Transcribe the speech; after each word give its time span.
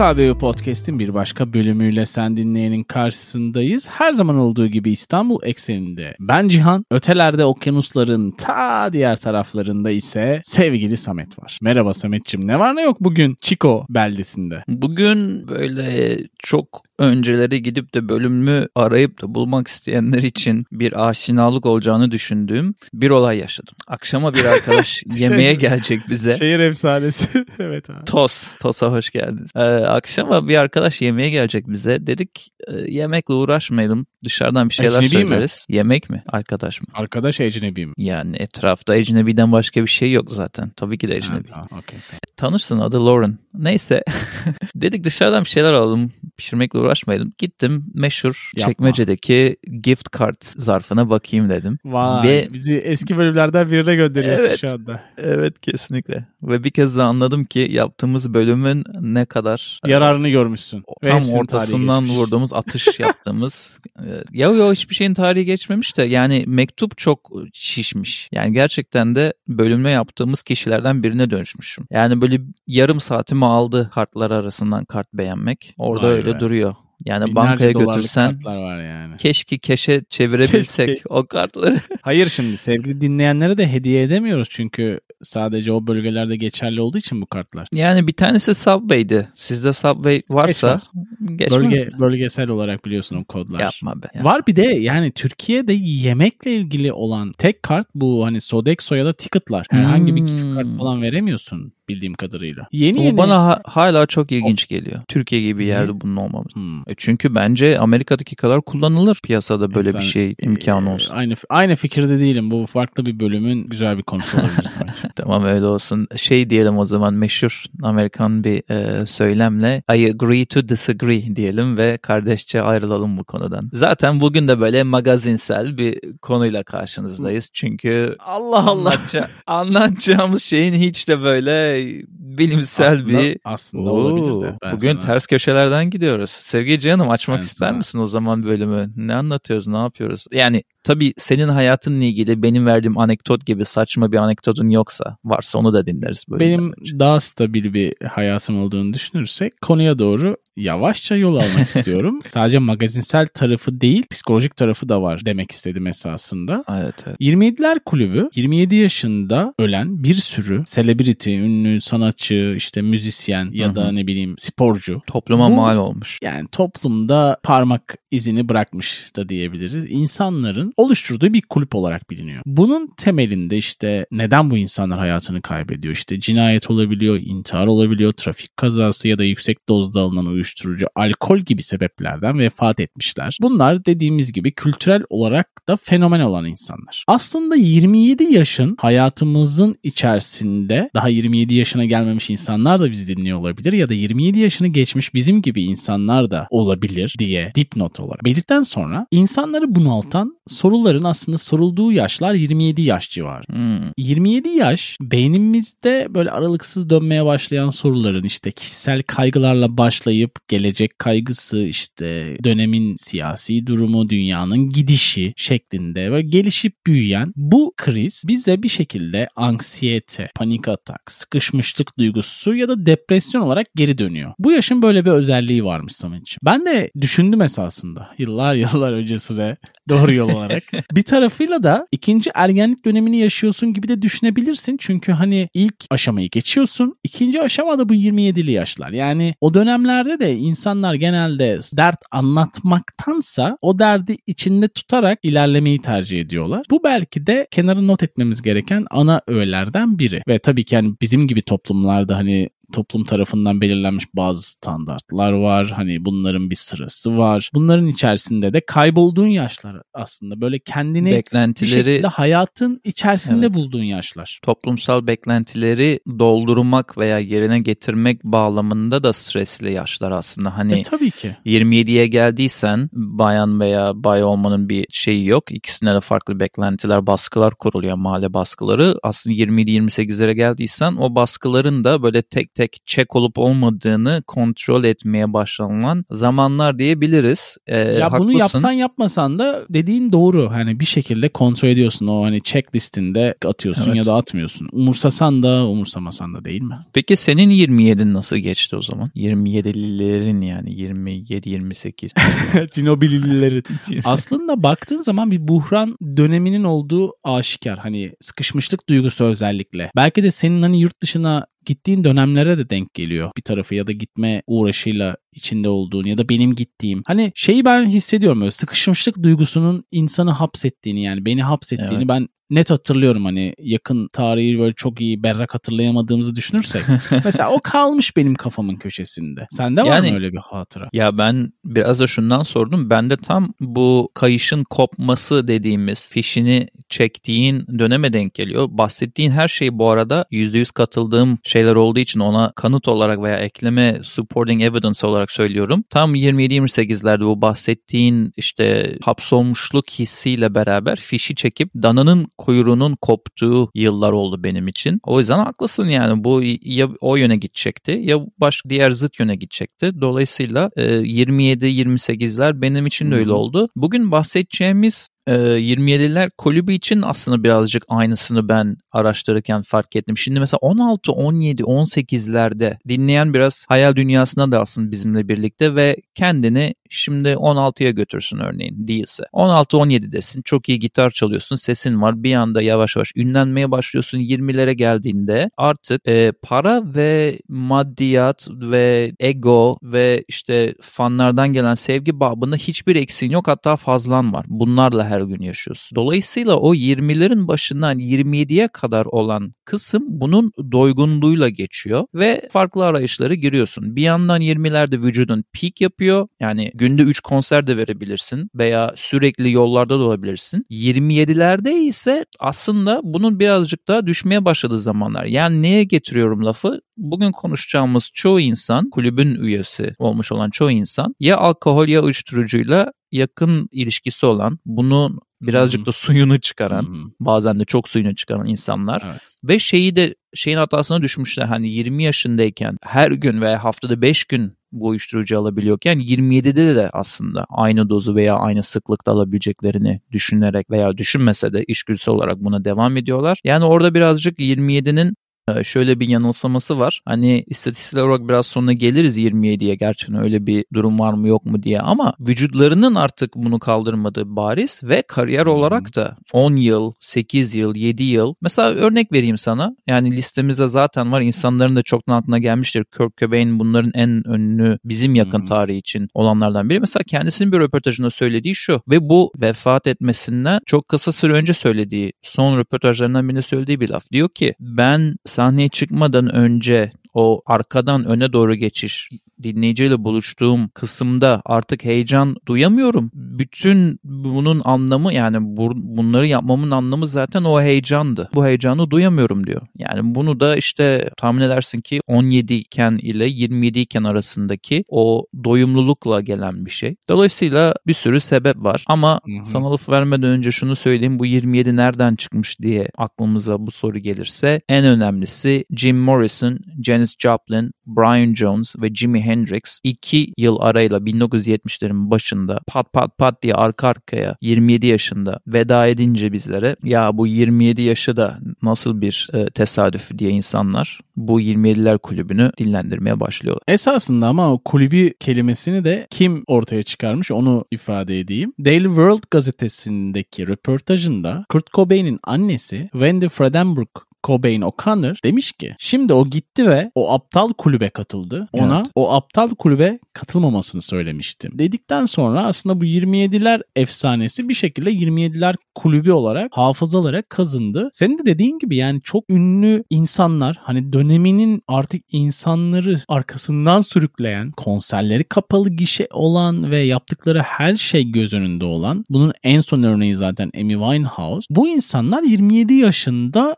KBU 0.00 0.38
Podcast'in 0.38 0.98
bir 0.98 1.14
başka 1.14 1.52
bölümüyle 1.52 2.06
sen 2.06 2.36
dinleyenin 2.36 2.84
karşısındayız. 2.84 3.88
Her 3.88 4.12
zaman 4.12 4.36
olduğu 4.36 4.66
gibi 4.66 4.90
İstanbul 4.90 5.38
ekseninde 5.42 6.16
ben 6.20 6.48
Cihan, 6.48 6.84
ötelerde 6.90 7.44
okyanusların 7.44 8.30
ta 8.30 8.92
diğer 8.92 9.16
taraflarında 9.16 9.90
ise 9.90 10.40
sevgili 10.44 10.96
Samet 10.96 11.42
var. 11.42 11.58
Merhaba 11.62 11.94
Sametçim 11.94 12.46
ne 12.46 12.58
var 12.58 12.76
ne 12.76 12.82
yok 12.82 12.96
bugün 13.00 13.36
Chico 13.40 13.86
beldesinde? 13.88 14.64
Bugün 14.68 15.48
böyle 15.48 16.16
çok 16.38 16.82
önceleri 17.00 17.62
gidip 17.62 17.94
de 17.94 18.08
bölümü 18.08 18.66
arayıp 18.74 19.22
da 19.22 19.34
bulmak 19.34 19.68
isteyenler 19.68 20.22
için 20.22 20.64
bir 20.72 21.08
aşinalık 21.08 21.66
olacağını 21.66 22.10
düşündüğüm 22.10 22.74
bir 22.92 23.10
olay 23.10 23.38
yaşadım. 23.38 23.74
Akşama 23.88 24.34
bir 24.34 24.44
arkadaş 24.44 25.02
yemeğe 25.16 25.54
gelecek 25.54 26.00
bize. 26.08 26.36
Şehir 26.36 26.58
efsanesi. 26.58 27.28
evet 27.58 27.90
abi. 27.90 28.04
Tos, 28.04 28.54
Tos'a 28.56 28.92
hoş 28.92 29.10
geldiniz. 29.10 29.50
Ee, 29.56 29.60
akşama 29.60 30.48
bir 30.48 30.56
arkadaş 30.56 31.00
yemeğe 31.00 31.30
gelecek 31.30 31.68
bize. 31.68 32.06
Dedik 32.06 32.48
e, 32.68 32.92
yemekle 32.92 33.34
uğraşmayalım. 33.34 34.06
Dışarıdan 34.24 34.68
bir 34.68 34.74
şeyler 34.74 35.02
Ecnebi 35.02 35.24
mi? 35.24 35.30
söyleriz. 35.30 35.66
Yemek 35.68 36.10
mi? 36.10 36.22
Arkadaş 36.26 36.80
mı? 36.80 36.86
Arkadaş 36.94 37.40
ecnebi 37.40 37.86
mi? 37.86 37.92
Yani 37.96 38.36
etrafta 38.36 38.96
ecnebiden 38.96 39.52
başka 39.52 39.82
bir 39.82 39.90
şey 39.90 40.12
yok 40.12 40.32
zaten. 40.32 40.70
Tabii 40.76 40.98
ki 40.98 41.08
de 41.08 41.16
ecnebi. 41.16 41.48
Ha, 41.50 41.66
okey, 41.70 41.98
tamam. 42.08 42.20
Tanırsın 42.36 42.78
adı 42.80 43.06
Lauren. 43.06 43.38
Neyse. 43.54 44.02
Dedik 44.76 45.04
dışarıdan 45.04 45.44
bir 45.44 45.48
şeyler 45.48 45.72
alalım. 45.72 46.12
Pişirmekle 46.36 46.78
uğraşmayalım. 46.78 46.89
Gittim 47.38 47.84
meşhur 47.94 48.50
Yapma. 48.56 48.70
çekmecedeki 48.72 49.56
gift 49.82 50.18
card 50.18 50.36
zarfına 50.42 51.10
bakayım 51.10 51.50
dedim. 51.50 51.78
Vay 51.84 52.28
Ve- 52.28 52.48
bizi 52.52 52.74
eski 52.76 53.16
bölümlerden 53.18 53.70
birine 53.70 53.94
gönderiyorsun 53.94 54.44
Evet. 54.46 54.58
şu 54.60 54.70
anda. 54.70 55.02
Evet 55.18 55.60
kesinlikle. 55.60 56.26
Ve 56.42 56.64
bir 56.64 56.70
kez 56.70 56.96
daha 56.98 57.08
anladım 57.08 57.44
ki 57.44 57.66
yaptığımız 57.70 58.34
bölümün 58.34 58.84
ne 59.00 59.24
kadar 59.24 59.80
Yararını 59.86 60.28
görmüşsün. 60.28 60.84
Ve 61.04 61.08
tam 61.10 61.22
ortasından 61.34 62.08
vurduğumuz 62.08 62.52
atış 62.52 62.88
yaptığımız. 63.00 63.78
e, 63.98 64.06
ya 64.32 64.48
yo 64.50 64.72
hiçbir 64.72 64.94
şeyin 64.94 65.14
tarihi 65.14 65.44
geçmemiş 65.44 65.96
de 65.96 66.02
yani 66.02 66.44
mektup 66.46 66.98
çok 66.98 67.30
şişmiş. 67.52 68.28
Yani 68.32 68.52
gerçekten 68.52 69.14
de 69.14 69.32
bölümle 69.48 69.90
yaptığımız 69.90 70.42
kişilerden 70.42 71.02
birine 71.02 71.30
dönüşmüşüm. 71.30 71.84
Yani 71.90 72.20
böyle 72.20 72.40
yarım 72.66 73.00
saatimi 73.00 73.46
aldı 73.46 73.90
kartlar 73.94 74.30
arasından 74.30 74.84
kart 74.84 75.14
beğenmek. 75.14 75.74
Orada 75.78 76.06
Vay 76.06 76.12
öyle 76.14 76.34
be. 76.34 76.40
duruyor. 76.40 76.74
Yani 77.04 77.24
Binlerce 77.26 77.34
bankaya 77.50 77.72
götürsen 77.72 78.30
kartlar 78.32 78.56
var 78.56 78.84
yani. 78.84 79.16
keşke 79.16 79.58
keşe 79.58 80.02
çevirebilsek 80.10 80.86
Keşke. 80.88 81.08
o 81.08 81.26
kartları. 81.26 81.80
Hayır 82.02 82.28
şimdi 82.28 82.56
sevgili 82.56 83.00
dinleyenlere 83.00 83.58
de 83.58 83.72
hediye 83.72 84.02
edemiyoruz 84.02 84.48
çünkü 84.50 85.00
sadece 85.22 85.72
o 85.72 85.86
bölgelerde 85.86 86.36
geçerli 86.36 86.80
olduğu 86.80 86.98
için 86.98 87.20
bu 87.22 87.26
kartlar. 87.26 87.68
Yani 87.74 88.06
bir 88.06 88.12
tanesi 88.12 88.54
Subway'di. 88.54 89.28
Sizde 89.34 89.72
Subway 89.72 90.22
varsa 90.30 90.72
Geçmez. 90.72 90.90
geçmez 91.36 91.60
Bölge, 91.60 91.84
mi? 91.84 91.90
bölgesel 92.00 92.48
olarak 92.50 92.84
biliyorsun 92.84 93.16
o 93.16 93.24
kodlar. 93.24 93.60
Yapma 93.60 94.02
be. 94.02 94.06
Var 94.24 94.46
bir 94.46 94.56
de 94.56 94.62
yani 94.62 95.12
Türkiye'de 95.12 95.72
yemekle 95.72 96.54
ilgili 96.56 96.92
olan 96.92 97.32
tek 97.32 97.62
kart 97.62 97.86
bu 97.94 98.24
hani 98.24 98.40
Sodexo 98.40 98.94
ya 98.94 99.04
da 99.04 99.12
Ticket'lar. 99.12 99.66
Herhangi 99.70 100.16
bir 100.16 100.20
gift 100.20 100.42
Hmm. 100.42 100.54
kart 100.54 100.68
falan 100.78 101.02
veremiyorsun 101.02 101.72
bildiğim 101.90 102.14
kadarıyla. 102.14 102.66
Yeni 102.72 102.98
Bu 102.98 103.02
yeni 103.02 103.18
bana 103.18 103.44
ha- 103.46 103.60
hala 103.64 104.06
çok 104.06 104.32
ilginç 104.32 104.68
geliyor. 104.68 105.00
Türkiye 105.08 105.42
gibi 105.42 105.58
bir 105.60 105.66
yerde 105.66 106.00
bunun 106.00 106.16
olmaması. 106.16 106.54
Hmm. 106.54 106.80
E 106.80 106.94
Çünkü 106.96 107.34
bence 107.34 107.78
Amerika'daki 107.78 108.36
kadar 108.36 108.60
kullanılır 108.62 109.20
piyasada 109.24 109.74
böyle 109.74 109.92
Sen- 109.92 110.00
bir 110.00 110.06
şey 110.06 110.34
imkanı 110.42 110.90
Ee, 110.90 110.92
olsun. 110.94 111.14
Aynı 111.14 111.34
aynı 111.48 111.76
fikirde 111.76 112.18
değilim. 112.20 112.50
Bu 112.50 112.66
farklı 112.66 113.06
bir 113.06 113.20
bölümün 113.20 113.66
güzel 113.68 113.98
bir 113.98 114.02
konusu 114.02 114.38
olabilir. 114.38 114.70
Tamam 115.16 115.44
öyle 115.44 115.64
olsun. 115.66 116.06
Şey 116.16 116.50
diyelim 116.50 116.78
o 116.78 116.84
zaman 116.84 117.14
meşhur 117.14 117.64
Amerikan 117.82 118.44
bir 118.44 118.70
e, 118.70 119.06
söylemle 119.06 119.82
I 119.96 120.10
agree 120.10 120.44
to 120.46 120.68
disagree 120.68 121.36
diyelim 121.36 121.76
ve 121.76 121.98
kardeşçe 121.98 122.62
ayrılalım 122.62 123.16
bu 123.18 123.24
konudan. 123.24 123.70
Zaten 123.72 124.20
bugün 124.20 124.48
de 124.48 124.60
böyle 124.60 124.82
magazinsel 124.82 125.78
bir 125.78 126.00
konuyla 126.22 126.62
karşınızdayız. 126.62 127.48
Çünkü 127.52 128.16
Allah 128.18 128.58
anlatça- 128.70 129.28
anlatacağımız 129.46 130.42
şeyin 130.42 130.72
hiç 130.72 131.08
de 131.08 131.22
böyle 131.22 131.84
bilimsel 132.08 132.86
aslında, 132.86 133.08
bir 133.08 133.36
aslında 133.44 133.90
Oo, 133.90 133.94
olabilir 133.94 134.48
de. 134.48 134.56
Ben 134.62 134.72
Bugün 134.72 134.92
sana- 134.92 135.00
ters 135.00 135.26
köşelerden 135.26 135.90
gidiyoruz. 135.90 136.30
Sevgili 136.30 136.80
Canım 136.80 137.10
açmak 137.10 137.40
Ben 137.40 137.44
ister 137.46 137.66
sana- 137.68 137.76
misin 137.78 137.98
o 137.98 138.06
zaman 138.06 138.42
bölümü? 138.42 138.90
Ne 138.96 139.14
anlatıyoruz, 139.14 139.66
ne 139.68 139.76
yapıyoruz? 139.76 140.26
Yani 140.32 140.62
tabii 140.84 141.12
senin 141.16 141.48
hayatınla 141.48 142.04
ilgili 142.04 142.42
benim 142.42 142.66
verdiğim 142.66 142.98
anekdot 142.98 143.46
gibi 143.46 143.64
saçma 143.64 144.12
bir 144.12 144.16
anekdotun 144.16 144.68
yoksa, 144.90 145.16
varsa 145.24 145.58
onu 145.58 145.72
da 145.72 145.86
dinleriz. 145.86 146.24
Benim 146.30 146.72
daha 146.98 147.20
stabil 147.20 147.74
bir 147.74 147.94
hayatım 148.08 148.62
olduğunu 148.62 148.94
düşünürsek 148.94 149.60
konuya 149.60 149.98
doğru 149.98 150.36
yavaşça 150.56 151.16
yol 151.16 151.36
almak 151.36 151.66
istiyorum. 151.76 152.20
Sadece 152.28 152.58
magazinsel 152.58 153.26
tarafı 153.26 153.80
değil, 153.80 154.06
psikolojik 154.10 154.56
tarafı 154.56 154.88
da 154.88 155.02
var 155.02 155.22
demek 155.24 155.50
istedim 155.50 155.86
esasında. 155.86 156.64
Evet, 156.68 156.94
evet. 157.06 157.20
27'ler 157.20 157.80
kulübü 157.86 158.28
27 158.34 158.74
yaşında 158.74 159.54
ölen 159.58 160.02
bir 160.04 160.14
sürü 160.14 160.62
celebrity, 160.66 161.34
ünlü 161.36 161.80
sanatçı, 161.80 162.54
işte 162.56 162.82
müzisyen 162.82 163.50
ya 163.52 163.70
Hı 163.70 163.74
da 163.74 163.92
ne 163.92 164.06
bileyim 164.06 164.34
sporcu. 164.38 165.00
Topluma 165.06 165.50
Bu- 165.50 165.54
mal 165.54 165.76
olmuş. 165.76 166.18
Yani 166.22 166.48
toplumda 166.52 167.36
parmak 167.42 167.94
izini 168.10 168.48
bırakmış 168.48 169.10
da 169.16 169.28
diyebiliriz. 169.28 169.84
İnsanların 169.88 170.72
oluşturduğu 170.76 171.32
bir 171.32 171.42
kulüp 171.42 171.74
olarak 171.74 172.10
biliniyor. 172.10 172.42
Bunun 172.46 172.90
temelinde 172.96 173.56
işte 173.56 174.06
neden 174.12 174.50
bu 174.50 174.56
insanlar 174.80 174.98
hayatını 174.98 175.42
kaybediyor? 175.42 175.94
İşte 175.94 176.20
cinayet 176.20 176.70
olabiliyor, 176.70 177.20
intihar 177.22 177.66
olabiliyor, 177.66 178.12
trafik 178.12 178.56
kazası 178.56 179.08
ya 179.08 179.18
da 179.18 179.24
yüksek 179.24 179.68
dozda 179.68 180.00
alınan 180.00 180.26
uyuşturucu, 180.26 180.86
alkol 180.96 181.38
gibi 181.38 181.62
sebeplerden 181.62 182.38
vefat 182.38 182.80
etmişler. 182.80 183.38
Bunlar 183.42 183.84
dediğimiz 183.84 184.32
gibi 184.32 184.52
kültürel 184.52 185.02
olarak 185.10 185.46
da 185.68 185.76
fenomen 185.76 186.20
olan 186.20 186.46
insanlar. 186.46 187.04
Aslında 187.08 187.56
27 187.56 188.24
yaşın 188.24 188.76
hayatımızın 188.80 189.76
içerisinde 189.82 190.90
daha 190.94 191.08
27 191.08 191.54
yaşına 191.54 191.84
gelmemiş 191.84 192.30
insanlar 192.30 192.80
da 192.80 192.90
bizi 192.90 193.16
dinliyor 193.16 193.38
olabilir 193.38 193.72
ya 193.72 193.88
da 193.88 193.94
27 193.94 194.38
yaşını 194.38 194.68
geçmiş 194.68 195.14
bizim 195.14 195.42
gibi 195.42 195.62
insanlar 195.62 196.30
da 196.30 196.46
olabilir 196.50 197.14
diye 197.18 197.52
dipnot 197.54 198.00
olarak 198.00 198.24
belirtten 198.24 198.62
sonra 198.62 199.06
insanları 199.10 199.74
bunaltan 199.74 200.40
soruların 200.46 201.04
aslında 201.04 201.38
sorulduğu 201.38 201.92
yaşlar 201.92 202.34
27 202.34 202.82
yaş 202.82 203.10
civarı. 203.10 203.44
Hmm. 203.50 203.92
27 203.98 204.48
yaş 204.48 204.69
beynimizde 205.00 206.06
böyle 206.10 206.30
aralıksız 206.30 206.90
dönmeye 206.90 207.24
başlayan 207.24 207.70
soruların 207.70 208.24
işte 208.24 208.50
kişisel 208.50 209.02
kaygılarla 209.02 209.76
başlayıp 209.76 210.48
gelecek 210.48 210.98
kaygısı 210.98 211.58
işte 211.58 212.36
dönemin 212.44 212.96
siyasi 212.96 213.66
durumu 213.66 214.08
dünyanın 214.08 214.68
gidişi 214.68 215.32
şeklinde 215.36 216.12
ve 216.12 216.22
gelişip 216.22 216.72
büyüyen 216.86 217.32
bu 217.36 217.74
kriz 217.76 218.24
bize 218.28 218.62
bir 218.62 218.68
şekilde 218.68 219.28
anksiyete, 219.36 220.28
panik 220.34 220.68
atak, 220.68 221.12
sıkışmışlık 221.12 221.98
duygusu 221.98 222.54
ya 222.54 222.68
da 222.68 222.86
depresyon 222.86 223.42
olarak 223.42 223.66
geri 223.76 223.98
dönüyor. 223.98 224.32
Bu 224.38 224.52
yaşın 224.52 224.82
böyle 224.82 225.04
bir 225.04 225.10
özelliği 225.10 225.64
varmış 225.64 225.92
Samet'ciğim. 225.92 226.38
Ben 226.44 226.66
de 226.66 226.90
düşündüm 227.00 227.42
esasında 227.42 228.10
yıllar 228.18 228.54
yıllar 228.60 228.92
öncesine 228.92 229.56
doğru 229.88 230.14
yol 230.14 230.30
olarak. 230.30 230.62
bir 230.92 231.02
tarafıyla 231.02 231.62
da 231.62 231.86
ikinci 231.92 232.30
ergenlik 232.34 232.84
dönemini 232.84 233.16
yaşıyorsun 233.16 233.72
gibi 233.72 233.88
de 233.88 234.02
düşünebilirsin. 234.02 234.59
Çünkü 234.78 235.12
hani 235.12 235.48
ilk 235.54 235.74
aşamayı 235.90 236.30
geçiyorsun. 236.30 236.96
ikinci 237.04 237.42
aşamada 237.42 237.88
bu 237.88 237.94
27'li 237.94 238.52
yaşlar. 238.52 238.90
Yani 238.90 239.34
o 239.40 239.54
dönemlerde 239.54 240.20
de 240.20 240.36
insanlar 240.36 240.94
genelde 240.94 241.58
dert 241.76 241.98
anlatmaktansa 242.10 243.58
o 243.62 243.78
derdi 243.78 244.16
içinde 244.26 244.68
tutarak 244.68 245.18
ilerlemeyi 245.22 245.80
tercih 245.80 246.20
ediyorlar. 246.20 246.62
Bu 246.70 246.84
belki 246.84 247.26
de 247.26 247.46
kenara 247.50 247.80
not 247.80 248.02
etmemiz 248.02 248.42
gereken 248.42 248.86
ana 248.90 249.20
öğelerden 249.26 249.98
biri. 249.98 250.22
Ve 250.28 250.38
tabii 250.38 250.64
ki 250.64 250.76
hani 250.76 250.94
bizim 251.00 251.28
gibi 251.28 251.42
toplumlarda 251.42 252.16
hani 252.16 252.48
toplum 252.70 253.04
tarafından 253.04 253.60
belirlenmiş 253.60 254.04
bazı 254.14 254.50
standartlar 254.50 255.32
var. 255.32 255.72
Hani 255.76 256.04
bunların 256.04 256.50
bir 256.50 256.54
sırası 256.56 257.16
var. 257.18 257.50
Bunların 257.54 257.86
içerisinde 257.86 258.52
de 258.52 258.60
kaybolduğun 258.66 259.26
yaşlar 259.26 259.76
aslında 259.94 260.40
böyle 260.40 260.58
kendini 260.58 261.10
bir 261.10 261.16
Beklentileri 261.16 261.84
şekilde 261.84 262.06
hayatın 262.06 262.80
içerisinde 262.84 263.46
Evet. 263.46 263.54
bulduğun 263.54 263.82
yaşlar. 263.82 264.40
toplumsal 264.42 265.06
beklentileri 265.06 266.00
doldurmak 266.18 266.98
veya 266.98 267.18
yerine 267.18 267.60
getirmek 267.60 268.24
bağlamında 268.24 269.02
da 269.02 269.12
stresli 269.12 269.72
yaşlar 269.72 270.10
aslında. 270.10 270.58
Hani 270.58 270.72
E, 270.78 270.82
tabii 270.82 271.10
ki. 271.10 271.36
27'ye 271.46 272.06
geldiysen 272.06 272.88
bayan 272.92 273.60
veya 273.60 273.92
bay 273.94 274.24
olmanın 274.24 274.68
bir 274.68 274.86
şeyi 274.90 275.26
yok. 275.26 275.44
İkisine 275.52 275.94
de 275.94 276.00
farklı 276.00 276.40
beklentiler, 276.40 277.06
baskılar 277.06 277.54
kuruluyor 277.54 277.96
mahalle 277.96 278.34
baskıları. 278.34 278.94
Aslında 279.02 279.36
27-28'lere 279.36 280.32
geldiysen 280.32 280.96
o 280.96 281.14
baskıların 281.14 281.84
da 281.84 282.02
böyle 282.02 282.22
tek 282.22 282.54
tek 282.60 282.76
check 282.86 283.16
olup 283.16 283.38
olmadığını 283.38 284.22
kontrol 284.26 284.84
etmeye 284.84 285.32
başlanılan 285.32 286.04
zamanlar 286.10 286.78
diyebiliriz. 286.78 287.56
Ee, 287.66 287.78
ya 287.78 288.04
haklısın. 288.04 288.28
bunu 288.28 288.38
yapsan 288.38 288.72
yapmasan 288.72 289.38
da 289.38 289.64
dediğin 289.70 290.12
doğru. 290.12 290.50
Hani 290.50 290.80
bir 290.80 290.84
şekilde 290.84 291.28
kontrol 291.28 291.68
ediyorsun 291.68 292.06
o 292.06 292.24
hani 292.24 292.42
checklistinde 292.42 293.34
atıyorsun 293.44 293.86
evet. 293.86 293.96
ya 293.96 294.04
da 294.04 294.14
atmıyorsun. 294.14 294.68
Umursasan 294.72 295.42
da 295.42 295.66
umursamasan 295.66 296.34
da 296.34 296.44
değil 296.44 296.62
mi? 296.62 296.78
Peki 296.92 297.16
senin 297.16 297.50
27'in 297.50 298.14
nasıl 298.14 298.36
geçti 298.36 298.76
o 298.76 298.82
zaman? 298.82 299.10
27'lilerin 299.16 300.44
yani 300.44 300.74
27 300.74 301.50
28. 301.50 302.12
Cinobililerin. 302.72 303.64
Aslında 304.04 304.62
baktığın 304.62 305.02
zaman 305.02 305.30
bir 305.30 305.48
buhran 305.48 305.96
döneminin 306.16 306.64
olduğu 306.64 307.12
aşikar. 307.24 307.78
Hani 307.78 308.12
sıkışmışlık 308.20 308.88
duygusu 308.88 309.24
özellikle. 309.24 309.90
Belki 309.96 310.22
de 310.22 310.30
senin 310.30 310.62
hani 310.62 310.80
yurt 310.80 311.02
dışına 311.02 311.46
gittiğin 311.66 312.04
dönemlere 312.04 312.58
de 312.58 312.70
denk 312.70 312.94
geliyor 312.94 313.30
bir 313.36 313.42
tarafı 313.42 313.74
ya 313.74 313.86
da 313.86 313.92
gitme 313.92 314.42
uğraşıyla 314.46 315.16
içinde 315.32 315.68
olduğun 315.68 316.04
ya 316.04 316.18
da 316.18 316.28
benim 316.28 316.54
gittiğim. 316.54 317.02
Hani 317.06 317.32
şeyi 317.34 317.64
ben 317.64 317.84
hissediyorum 317.84 318.40
böyle 318.40 318.50
sıkışmışlık 318.50 319.22
duygusunun 319.22 319.84
insanı 319.90 320.30
hapsettiğini 320.30 321.02
yani 321.02 321.24
beni 321.24 321.42
hapsettiğini 321.42 321.98
evet. 321.98 322.08
ben 322.08 322.28
net 322.50 322.70
hatırlıyorum 322.70 323.24
hani 323.24 323.54
yakın 323.58 324.08
tarihi 324.12 324.58
böyle 324.58 324.72
çok 324.72 325.00
iyi 325.00 325.22
berrak 325.22 325.54
hatırlayamadığımızı 325.54 326.36
düşünürsek. 326.36 326.82
mesela 327.24 327.50
o 327.50 327.60
kalmış 327.60 328.16
benim 328.16 328.34
kafamın 328.34 328.76
köşesinde. 328.76 329.46
Sende 329.50 329.80
var 329.80 329.86
yani, 329.86 330.10
mı 330.10 330.14
öyle 330.16 330.32
bir 330.32 330.38
hatıra? 330.38 330.88
Ya 330.92 331.18
ben 331.18 331.52
biraz 331.64 332.00
da 332.00 332.06
şundan 332.06 332.42
sordum. 332.42 332.90
Ben 332.90 333.10
de 333.10 333.16
tam 333.16 333.54
bu 333.60 334.10
kayışın 334.14 334.64
kopması 334.64 335.48
dediğimiz 335.48 336.10
fişini 336.10 336.68
çektiğin 336.88 337.66
döneme 337.78 338.12
denk 338.12 338.34
geliyor. 338.34 338.66
Bahsettiğin 338.70 339.30
her 339.30 339.48
şey 339.48 339.78
bu 339.78 339.90
arada 339.90 340.24
%100 340.32 340.72
katıldığım 340.72 341.38
şeyler 341.44 341.74
olduğu 341.74 342.00
için 342.00 342.20
ona 342.20 342.52
kanıt 342.56 342.88
olarak 342.88 343.22
veya 343.22 343.36
ekleme 343.36 343.98
supporting 344.02 344.62
evidence 344.62 345.06
olarak 345.06 345.30
söylüyorum. 345.30 345.84
Tam 345.90 346.14
27-28'lerde 346.14 347.24
bu 347.24 347.42
bahsettiğin 347.42 348.32
işte 348.36 348.96
hapsolmuşluk 349.02 349.90
hissiyle 349.90 350.54
beraber 350.54 350.96
fişi 350.96 351.34
çekip 351.34 351.70
dananın 351.82 352.26
kuyruğunun 352.40 352.96
koptuğu 353.00 353.70
yıllar 353.74 354.12
oldu 354.12 354.44
benim 354.44 354.68
için. 354.68 355.00
O 355.04 355.20
yüzden 355.20 355.38
haklısın 355.38 355.88
yani 355.88 356.24
bu 356.24 356.42
ya 356.62 356.88
o 357.00 357.16
yöne 357.16 357.36
gidecekti 357.36 358.00
ya 358.02 358.18
başka 358.38 358.70
diğer 358.70 358.90
zıt 358.90 359.20
yöne 359.20 359.36
gidecekti. 359.36 360.00
Dolayısıyla 360.00 360.70
27-28'ler 360.76 362.62
benim 362.62 362.86
için 362.86 363.10
de 363.10 363.14
öyle 363.14 363.32
oldu. 363.32 363.68
Bugün 363.76 364.10
bahsedeceğimiz 364.10 365.08
27'ler 365.28 366.26
ee, 366.26 366.30
kulübü 366.38 366.72
için 366.72 367.02
aslında 367.02 367.44
birazcık 367.44 367.84
aynısını 367.88 368.48
ben 368.48 368.76
araştırırken 368.92 369.62
fark 369.62 369.96
ettim. 369.96 370.18
Şimdi 370.18 370.40
mesela 370.40 370.58
16, 370.58 371.12
17, 371.12 371.62
18'lerde 371.62 372.78
dinleyen 372.88 373.34
biraz 373.34 373.64
hayal 373.68 373.96
dünyasına 373.96 374.52
da 374.52 374.60
aslında 374.60 374.90
bizimle 374.90 375.28
birlikte 375.28 375.74
ve 375.74 375.96
kendini 376.14 376.74
şimdi 376.90 377.28
16'ya 377.28 377.90
götürsün 377.90 378.38
örneğin 378.38 378.88
değilse. 378.88 379.22
16-17'desin 379.32 380.42
çok 380.42 380.68
iyi 380.68 380.78
gitar 380.78 381.10
çalıyorsun 381.10 381.56
sesin 381.56 382.02
var 382.02 382.22
bir 382.22 382.34
anda 382.34 382.62
yavaş 382.62 382.96
yavaş 382.96 383.12
ünlenmeye 383.16 383.70
başlıyorsun 383.70 384.18
20'lere 384.18 384.72
geldiğinde 384.72 385.50
artık 385.56 386.08
e, 386.08 386.32
para 386.42 386.94
ve 386.94 387.38
maddiyat 387.48 388.48
ve 388.50 389.12
ego 389.20 389.78
ve 389.82 390.24
işte 390.28 390.74
fanlardan 390.80 391.52
gelen 391.52 391.74
sevgi 391.74 392.20
babında 392.20 392.56
hiçbir 392.56 392.96
eksiğin 392.96 393.32
yok 393.32 393.48
hatta 393.48 393.76
fazlan 393.76 394.32
var. 394.32 394.46
Bunlarla 394.48 395.09
her 395.10 395.20
gün 395.20 395.42
yaşıyorsun. 395.42 395.96
Dolayısıyla 395.96 396.56
o 396.56 396.74
20'lerin 396.74 397.48
başından 397.48 397.98
27'ye 397.98 398.68
kadar 398.68 399.06
olan 399.06 399.52
kısım 399.64 400.02
bunun 400.08 400.52
doygunluğuyla 400.72 401.48
geçiyor 401.48 402.04
ve 402.14 402.48
farklı 402.52 402.84
arayışlara 402.84 403.34
giriyorsun. 403.34 403.96
Bir 403.96 404.02
yandan 404.02 404.40
20'lerde 404.42 405.02
vücudun 405.02 405.44
peak 405.52 405.80
yapıyor. 405.80 406.28
Yani 406.40 406.70
günde 406.74 407.02
3 407.02 407.20
konser 407.20 407.66
de 407.66 407.76
verebilirsin 407.76 408.50
veya 408.54 408.92
sürekli 408.96 409.52
yollarda 409.52 409.98
da 409.98 410.02
olabilirsin. 410.04 410.64
27'lerde 410.70 411.70
ise 411.70 412.24
aslında 412.40 413.00
bunun 413.04 413.40
birazcık 413.40 413.88
daha 413.88 414.06
düşmeye 414.06 414.44
başladığı 414.44 414.80
zamanlar. 414.80 415.24
Yani 415.24 415.62
neye 415.62 415.84
getiriyorum 415.84 416.44
lafı? 416.44 416.80
Bugün 416.96 417.32
konuşacağımız 417.32 418.10
çoğu 418.14 418.40
insan, 418.40 418.90
kulübün 418.90 419.34
üyesi 419.34 419.94
olmuş 419.98 420.32
olan 420.32 420.50
çoğu 420.50 420.70
insan 420.70 421.14
ya 421.20 421.36
alkol 421.36 421.88
ya 421.88 422.02
uyuşturucuyla 422.02 422.92
yakın 423.12 423.68
ilişkisi 423.72 424.26
olan, 424.26 424.58
bunu 424.66 425.20
birazcık 425.42 425.86
da 425.86 425.92
suyunu 425.92 426.40
çıkaran, 426.40 427.12
bazen 427.20 427.60
de 427.60 427.64
çok 427.64 427.88
suyunu 427.88 428.14
çıkaran 428.14 428.48
insanlar 428.48 429.02
evet. 429.06 429.20
ve 429.44 429.58
şeyi 429.58 429.96
de 429.96 430.14
şeyin 430.34 430.56
hatasına 430.56 431.02
düşmüşler. 431.02 431.46
Hani 431.46 431.68
20 431.68 432.02
yaşındayken 432.02 432.76
her 432.82 433.10
gün 433.10 433.40
veya 433.40 433.64
haftada 433.64 434.02
5 434.02 434.24
gün 434.24 434.52
bu 434.72 434.86
uyuşturucu 434.86 435.38
alabiliyorken 435.38 435.98
27'de 435.98 436.76
de 436.76 436.90
aslında 436.92 437.46
aynı 437.48 437.88
dozu 437.88 438.14
veya 438.14 438.36
aynı 438.36 438.62
sıklıkta 438.62 439.12
alabileceklerini 439.12 440.00
düşünerek 440.12 440.70
veya 440.70 440.96
düşünmese 440.96 441.52
de 441.52 441.64
işgüdüsel 441.64 442.14
olarak 442.14 442.38
buna 442.38 442.64
devam 442.64 442.96
ediyorlar. 442.96 443.38
Yani 443.44 443.64
orada 443.64 443.94
birazcık 443.94 444.38
27'nin 444.38 445.08
ee, 445.08 445.29
şöyle 445.64 446.00
bir 446.00 446.08
yanılsaması 446.08 446.78
var. 446.78 447.00
Hani 447.04 447.44
istatistik 447.46 447.98
olarak 447.98 448.28
biraz 448.28 448.46
sonra 448.46 448.72
geliriz 448.72 449.18
27'ye 449.18 449.74
gerçekten 449.74 450.22
öyle 450.22 450.46
bir 450.46 450.64
durum 450.72 450.98
var 450.98 451.12
mı 451.12 451.28
yok 451.28 451.44
mu 451.46 451.62
diye 451.62 451.80
ama 451.80 452.14
vücutlarının 452.20 452.94
artık 452.94 453.36
bunu 453.36 453.58
kaldırmadığı 453.58 454.36
bariz 454.36 454.80
ve 454.82 455.02
kariyer 455.02 455.46
olarak 455.46 455.96
da 455.96 456.16
10 456.32 456.56
yıl, 456.56 456.92
8 457.00 457.54
yıl, 457.54 457.74
7 457.74 458.02
yıl. 458.02 458.34
Mesela 458.40 458.70
örnek 458.70 459.12
vereyim 459.12 459.38
sana. 459.38 459.76
Yani 459.86 460.10
listemizde 460.10 460.66
zaten 460.66 461.12
var. 461.12 461.20
insanların 461.20 461.76
da 461.76 461.82
çoktan 461.82 462.14
aklına 462.14 462.38
gelmiştir. 462.38 462.84
Kurt 462.84 463.16
Cobain 463.16 463.58
bunların 463.58 463.92
en 463.94 464.28
önlü 464.28 464.78
bizim 464.84 465.14
yakın 465.14 465.44
tarihi 465.44 465.78
için 465.78 466.08
olanlardan 466.14 466.70
biri. 466.70 466.80
Mesela 466.80 467.02
kendisinin 467.02 467.52
bir 467.52 467.58
röportajında 467.58 468.10
söylediği 468.10 468.54
şu 468.54 468.82
ve 468.90 469.08
bu 469.08 469.32
vefat 469.36 469.86
etmesinden 469.86 470.60
çok 470.66 470.88
kısa 470.88 471.12
süre 471.12 471.32
önce 471.32 471.54
söylediği 471.54 472.12
son 472.22 472.58
röportajlarından 472.58 473.28
birinde 473.28 473.42
söylediği 473.42 473.80
bir 473.80 473.88
laf. 473.88 474.10
Diyor 474.12 474.28
ki 474.28 474.54
ben 474.60 475.16
sahneye 475.40 475.68
çıkmadan 475.68 476.34
önce 476.34 476.92
o 477.14 477.42
arkadan 477.46 478.04
öne 478.04 478.32
doğru 478.32 478.54
geçiş 478.54 479.10
dinleyiciyle 479.42 480.04
buluştuğum 480.04 480.68
kısımda 480.68 481.42
artık 481.44 481.84
heyecan 481.84 482.36
duyamıyorum. 482.46 483.10
Bütün 483.14 484.00
bunun 484.04 484.60
anlamı 484.64 485.12
yani 485.12 485.38
bu, 485.40 485.72
bunları 485.74 486.26
yapmamın 486.26 486.70
anlamı 486.70 487.06
zaten 487.06 487.44
o 487.44 487.62
heyecandı. 487.62 488.30
Bu 488.34 488.46
heyecanı 488.46 488.90
duyamıyorum 488.90 489.46
diyor. 489.46 489.62
Yani 489.78 490.14
bunu 490.14 490.40
da 490.40 490.56
işte 490.56 491.10
tahmin 491.16 491.42
edersin 491.42 491.80
ki 491.80 492.00
17 492.06 492.54
iken 492.54 492.98
ile 493.02 493.28
27 493.28 493.80
iken 493.80 494.04
arasındaki 494.04 494.84
o 494.88 495.26
doyumlulukla 495.44 496.20
gelen 496.20 496.66
bir 496.66 496.70
şey. 496.70 496.96
Dolayısıyla 497.08 497.74
bir 497.86 497.92
sürü 497.92 498.20
sebep 498.20 498.56
var 498.56 498.84
ama 498.88 499.20
hı 499.26 499.32
hı. 499.40 499.46
sana 499.46 499.72
laf 499.72 499.88
vermeden 499.88 500.28
önce 500.28 500.52
şunu 500.52 500.76
söyleyeyim 500.76 501.18
bu 501.18 501.26
27 501.26 501.76
nereden 501.76 502.16
çıkmış 502.16 502.60
diye 502.60 502.88
aklımıza 502.98 503.66
bu 503.66 503.70
soru 503.70 503.98
gelirse 503.98 504.60
en 504.68 504.84
önemlisi 504.84 505.64
Jim 505.76 505.98
Morrison, 505.98 506.58
Janis 507.00 507.14
Joplin, 507.18 507.70
Brian 507.86 508.34
Jones 508.34 508.74
ve 508.82 508.94
Jimi 508.94 509.22
Hendrix 509.22 509.80
2 509.84 510.32
yıl 510.38 510.56
arayla 510.60 510.98
1970'lerin 510.98 512.10
başında 512.10 512.60
pat 512.66 512.92
pat 512.92 513.18
pat 513.18 513.42
diye 513.42 513.54
arka 513.54 513.88
arkaya 513.88 514.36
27 514.40 514.86
yaşında 514.86 515.40
veda 515.46 515.86
edince 515.86 516.32
bizlere 516.32 516.76
ya 516.84 517.16
bu 517.16 517.26
27 517.26 517.82
yaşı 517.82 518.16
da 518.16 518.38
nasıl 518.62 519.00
bir 519.00 519.28
e, 519.32 519.50
tesadüf 519.50 520.18
diye 520.18 520.30
insanlar 520.30 521.00
bu 521.16 521.40
27'ler 521.40 521.98
kulübünü 521.98 522.52
dinlendirmeye 522.58 523.20
başlıyorlar. 523.20 523.62
Esasında 523.68 524.26
ama 524.26 524.52
o 524.52 524.60
kulübü 524.64 525.12
kelimesini 525.20 525.84
de 525.84 526.06
kim 526.10 526.44
ortaya 526.46 526.82
çıkarmış 526.82 527.32
onu 527.32 527.64
ifade 527.70 528.20
edeyim. 528.20 528.52
Daily 528.64 528.86
World 528.86 529.22
gazetesindeki 529.30 530.46
röportajında 530.46 531.44
Kurt 531.48 531.72
Cobain'in 531.72 532.18
annesi 532.24 532.88
Wendy 532.92 533.28
Fredenburg 533.28 533.88
Cobain 534.24 534.60
O'Connor 534.60 535.16
demiş 535.24 535.52
ki 535.52 535.74
şimdi 535.78 536.12
o 536.12 536.24
gitti 536.24 536.70
ve 536.70 536.90
o 536.94 537.12
aptal 537.12 537.48
kulübe 537.48 537.90
katıldı. 537.90 538.48
Ona 538.52 538.78
evet. 538.80 538.90
o 538.94 539.12
aptal 539.12 539.48
kulübe 539.48 539.98
katılmamasını 540.12 540.82
söylemiştim. 540.82 541.52
Dedikten 541.58 542.04
sonra 542.04 542.46
aslında 542.46 542.80
bu 542.80 542.84
27'ler 542.84 543.62
efsanesi 543.76 544.48
bir 544.48 544.54
şekilde 544.54 544.90
27'ler 544.90 545.54
kulübü 545.74 546.12
olarak 546.12 546.56
hafızalara 546.56 547.22
kazındı. 547.22 547.88
Senin 547.92 548.18
de 548.18 548.26
dediğin 548.26 548.58
gibi 548.58 548.76
yani 548.76 549.00
çok 549.04 549.24
ünlü 549.30 549.84
insanlar 549.90 550.56
hani 550.62 550.92
döneminin 550.92 551.62
artık 551.68 552.02
insanları 552.08 553.00
arkasından 553.08 553.80
sürükleyen 553.80 554.50
konserleri 554.50 555.24
kapalı 555.24 555.70
gişe 555.70 556.06
olan 556.12 556.70
ve 556.70 556.78
yaptıkları 556.78 557.40
her 557.40 557.74
şey 557.74 558.12
göz 558.12 558.32
önünde 558.32 558.64
olan 558.64 559.04
bunun 559.10 559.32
en 559.42 559.60
son 559.60 559.82
örneği 559.82 560.14
zaten 560.14 560.50
Amy 560.60 560.74
Winehouse. 560.74 561.46
Bu 561.50 561.68
insanlar 561.68 562.22
27 562.22 562.74
yaşında 562.74 563.56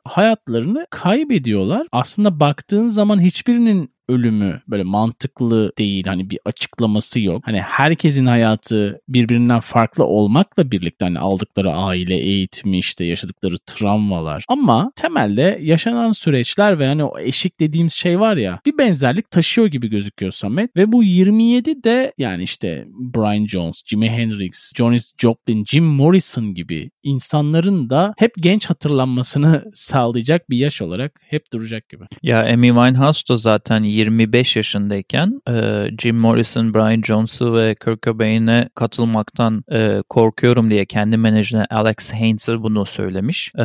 hayatlarını 0.52 0.86
kaybediyorlar. 0.90 1.86
Aslında 1.92 2.40
baktığın 2.40 2.88
zaman 2.88 3.20
hiçbirinin 3.20 3.94
ölümü 4.08 4.60
böyle 4.68 4.82
mantıklı 4.82 5.72
değil. 5.78 6.06
Hani 6.06 6.30
bir 6.30 6.38
açıklaması 6.44 7.20
yok. 7.20 7.42
Hani 7.44 7.60
herkesin 7.60 8.26
hayatı 8.26 9.00
birbirinden 9.08 9.60
farklı 9.60 10.04
olmakla 10.04 10.70
birlikte 10.70 11.04
hani 11.04 11.18
aldıkları 11.18 11.72
aile 11.72 12.16
eğitimi 12.16 12.78
işte 12.78 13.04
yaşadıkları 13.04 13.54
travmalar. 13.66 14.44
Ama 14.48 14.92
temelde 14.96 15.58
yaşanan 15.62 16.12
süreçler 16.12 16.78
ve 16.78 16.86
hani 16.86 17.04
o 17.04 17.18
eşik 17.18 17.60
dediğimiz 17.60 17.92
şey 17.92 18.20
var 18.20 18.36
ya 18.36 18.60
bir 18.66 18.78
benzerlik 18.78 19.30
taşıyor 19.30 19.66
gibi 19.66 19.90
gözüküyor 19.90 20.32
Samet. 20.32 20.76
Ve 20.76 20.92
bu 20.92 21.02
27 21.02 21.84
de 21.84 22.12
yani 22.18 22.42
işte 22.42 22.86
Brian 22.88 23.46
Jones, 23.46 23.82
Jimi 23.86 24.10
Hendrix, 24.10 24.72
Janis 24.76 25.12
Joplin, 25.18 25.64
Jim 25.64 25.84
Morrison 25.84 26.54
gibi 26.54 26.90
insanların 27.02 27.90
da 27.90 28.14
hep 28.18 28.32
genç 28.36 28.70
hatırlanmasını 28.70 29.64
sağlayacak 29.74 30.50
bir 30.50 30.56
yaş 30.56 30.82
olarak 30.82 31.12
hep 31.28 31.52
duracak 31.52 31.88
gibi. 31.88 32.04
Ya 32.22 32.52
Amy 32.52 32.68
Winehouse 32.68 33.22
da 33.28 33.36
zaten 33.36 33.84
25 33.92 34.56
yaşındayken 34.56 35.40
e, 35.48 35.86
Jim 35.98 36.16
Morrison, 36.16 36.74
Brian 36.74 37.02
Jones'u 37.02 37.54
ve 37.54 37.74
Kurt 37.74 38.02
Cobain'e 38.02 38.68
katılmaktan 38.74 39.64
e, 39.72 40.02
korkuyorum 40.08 40.70
diye 40.70 40.86
kendi 40.86 41.16
menajerine 41.16 41.66
Alex 41.70 42.12
Haynes'e 42.12 42.62
bunu 42.62 42.86
söylemiş. 42.86 43.52
E, 43.58 43.64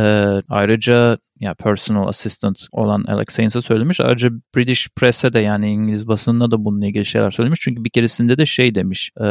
ayrıca 0.50 1.18
ya 1.40 1.54
personal 1.54 2.08
assistant 2.08 2.68
olan 2.72 3.04
Alex 3.04 3.38
Haynes'e 3.38 3.62
söylemiş. 3.62 4.00
Ayrıca 4.00 4.30
British 4.56 4.88
Press'e 4.96 5.34
de 5.34 5.40
yani 5.40 5.72
İngiliz 5.72 6.08
basınına 6.08 6.52
da 6.52 6.66
bununla 6.66 6.86
ilgili 6.86 7.06
şeyler 7.06 7.32
söylemiş. 7.32 7.60
Çünkü 7.64 7.84
bir 7.84 7.90
keresinde 7.90 8.38
de 8.38 8.46
şey 8.46 8.76
demiş. 8.76 9.12
E, 9.22 9.26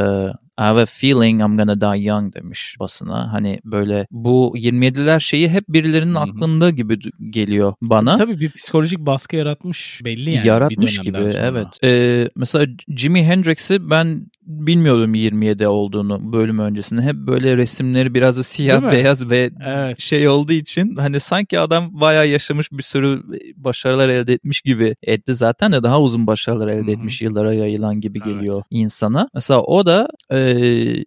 I 0.59 0.63
have 0.63 0.83
a 0.83 0.87
feeling 0.87 1.41
I'm 1.43 1.57
gonna 1.57 1.81
die 1.81 2.05
young 2.05 2.35
demiş 2.35 2.77
basına. 2.81 3.33
Hani 3.33 3.61
böyle 3.65 4.07
bu 4.11 4.53
27'ler 4.57 5.21
şeyi 5.21 5.49
hep 5.49 5.69
birilerinin 5.69 6.15
Hı-hı. 6.15 6.23
aklında 6.23 6.71
gibi 6.71 6.99
geliyor 7.31 7.75
bana. 7.83 8.17
Tabii 8.17 8.41
bir 8.41 8.51
psikolojik 8.51 8.99
baskı 8.99 9.37
yaratmış 9.37 10.01
belli 10.05 10.35
yani. 10.35 10.47
Yaratmış 10.47 10.99
gibi 10.99 11.17
sonra. 11.17 11.33
evet. 11.33 11.67
Ee, 11.85 12.29
mesela 12.37 12.67
Jimi 12.89 13.25
Hendrix'i 13.25 13.91
ben 13.91 14.27
bilmiyordum 14.47 15.15
27 15.15 15.69
olduğunu 15.69 16.33
bölüm 16.33 16.59
öncesinde. 16.59 17.03
Hep 17.03 17.15
böyle 17.15 17.57
resimleri 17.57 18.15
biraz 18.15 18.39
da 18.39 18.43
siyah 18.43 18.93
beyaz 18.93 19.31
ve 19.31 19.51
evet. 19.67 20.01
şey 20.01 20.29
olduğu 20.29 20.53
için 20.53 20.97
hani 20.97 21.21
sanki 21.21 21.59
adam 21.59 22.01
bayağı 22.01 22.29
yaşamış 22.29 22.73
bir 22.73 22.83
sürü 22.83 23.23
başarılar 23.57 24.09
elde 24.09 24.33
etmiş 24.33 24.61
gibi 24.61 24.97
etti 25.03 25.35
zaten 25.35 25.73
de 25.73 25.83
daha 25.83 26.01
uzun 26.01 26.27
başarılar 26.27 26.69
elde 26.69 26.83
Hı-hı. 26.83 26.91
etmiş 26.91 27.23
yıllara 27.23 27.55
yayılan 27.55 28.01
gibi 28.01 28.21
geliyor 28.21 28.55
evet. 28.55 28.67
insana. 28.71 29.29
Mesela 29.35 29.61
o 29.61 29.87
da 29.87 30.09
e, 30.33 30.39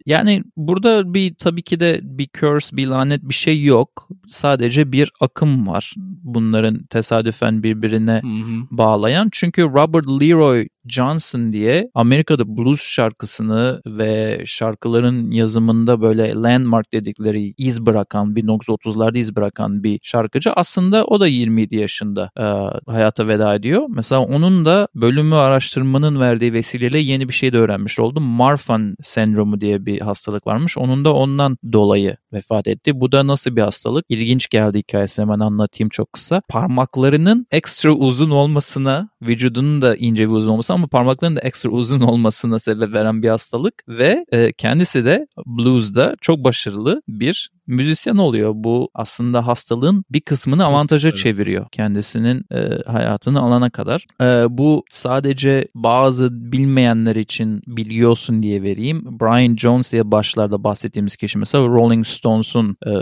yani 0.06 0.42
burada 0.56 1.14
bir 1.14 1.34
tabii 1.34 1.62
ki 1.62 1.80
de 1.80 2.00
bir 2.02 2.28
curse, 2.40 2.76
bir 2.76 2.86
lanet 2.86 3.22
bir 3.22 3.34
şey 3.34 3.64
yok. 3.64 4.08
Sadece 4.28 4.92
bir 4.92 5.12
akım 5.20 5.66
var. 5.66 5.94
Bunların 6.22 6.82
tesadüfen 6.82 7.62
birbirine 7.62 8.20
hı 8.22 8.26
hı. 8.26 8.66
bağlayan. 8.70 9.28
Çünkü 9.32 9.62
Robert 9.62 10.06
Leroy 10.06 10.68
Johnson 10.90 11.52
diye 11.52 11.90
Amerika'da 11.94 12.56
blues 12.56 12.82
şarkısını 12.82 13.80
ve 13.86 14.42
şarkıların 14.46 15.30
yazımında 15.30 16.00
böyle 16.02 16.34
landmark 16.34 16.92
dedikleri 16.92 17.54
iz 17.56 17.86
bırakan 17.86 18.34
1930'larda 18.34 19.18
iz 19.18 19.36
bırakan 19.36 19.84
bir 19.84 20.00
şarkıcı 20.02 20.52
aslında 20.52 21.04
o 21.04 21.20
da 21.20 21.26
27 21.26 21.76
yaşında 21.76 22.30
e, 22.38 22.44
hayata 22.90 23.28
veda 23.28 23.54
ediyor. 23.54 23.86
Mesela 23.88 24.20
onun 24.20 24.64
da 24.64 24.88
bölümü 24.94 25.34
araştırmanın 25.34 26.20
verdiği 26.20 26.52
vesileyle 26.52 26.98
yeni 26.98 27.28
bir 27.28 27.34
şey 27.34 27.52
de 27.52 27.58
öğrenmiş 27.58 27.98
oldum. 27.98 28.22
Marfan 28.24 28.96
sendromu 29.02 29.60
diye 29.60 29.86
bir 29.86 30.00
hastalık 30.00 30.46
varmış. 30.46 30.78
Onun 30.78 31.04
da 31.04 31.14
ondan 31.14 31.58
dolayı 31.72 32.16
vefat 32.32 32.68
etti. 32.68 33.00
Bu 33.00 33.12
da 33.12 33.26
nasıl 33.26 33.56
bir 33.56 33.62
hastalık? 33.62 34.04
İlginç 34.08 34.48
geldi 34.48 34.78
hikayesi 34.78 35.22
hemen 35.22 35.40
anlatayım 35.40 35.88
çok 35.88 36.12
kısa. 36.12 36.42
Parmaklarının 36.48 37.46
ekstra 37.50 37.92
uzun 37.92 38.30
olmasına, 38.30 39.08
vücudunun 39.22 39.82
da 39.82 39.96
ince 39.96 40.28
bir 40.28 40.34
uzun 40.34 40.50
olması 40.50 40.72
ama 40.80 40.86
parmaklarının 40.86 41.36
da 41.36 41.40
ekstra 41.40 41.70
uzun 41.70 42.00
olmasına 42.00 42.58
sebep 42.58 42.92
veren 42.92 43.22
bir 43.22 43.28
hastalık 43.28 43.74
ve 43.88 44.26
e, 44.32 44.52
kendisi 44.52 45.04
de 45.04 45.26
blues'da 45.46 46.16
çok 46.20 46.44
başarılı 46.44 47.02
bir 47.08 47.50
müzisyen 47.70 48.16
oluyor. 48.16 48.52
Bu 48.54 48.88
aslında 48.94 49.46
hastalığın 49.46 50.04
bir 50.10 50.20
kısmını 50.20 50.64
avantaja 50.64 51.14
çeviriyor 51.14 51.66
kendisinin 51.72 52.44
e, 52.52 52.82
hayatını 52.86 53.40
alana 53.40 53.70
kadar. 53.70 54.06
E, 54.20 54.58
bu 54.58 54.84
sadece 54.90 55.68
bazı 55.74 56.52
bilmeyenler 56.52 57.16
için 57.16 57.62
biliyorsun 57.66 58.42
diye 58.42 58.62
vereyim. 58.62 59.04
Brian 59.20 59.56
Jones 59.56 59.92
diye 59.92 60.10
başlarda 60.10 60.64
bahsettiğimiz 60.64 61.16
kişi 61.16 61.38
mesela 61.38 61.66
Rolling 61.66 62.06
Stones'un 62.06 62.76
e, 62.86 62.92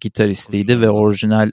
gitaristiydi 0.00 0.80
ve 0.80 0.90
orijinal 0.90 1.50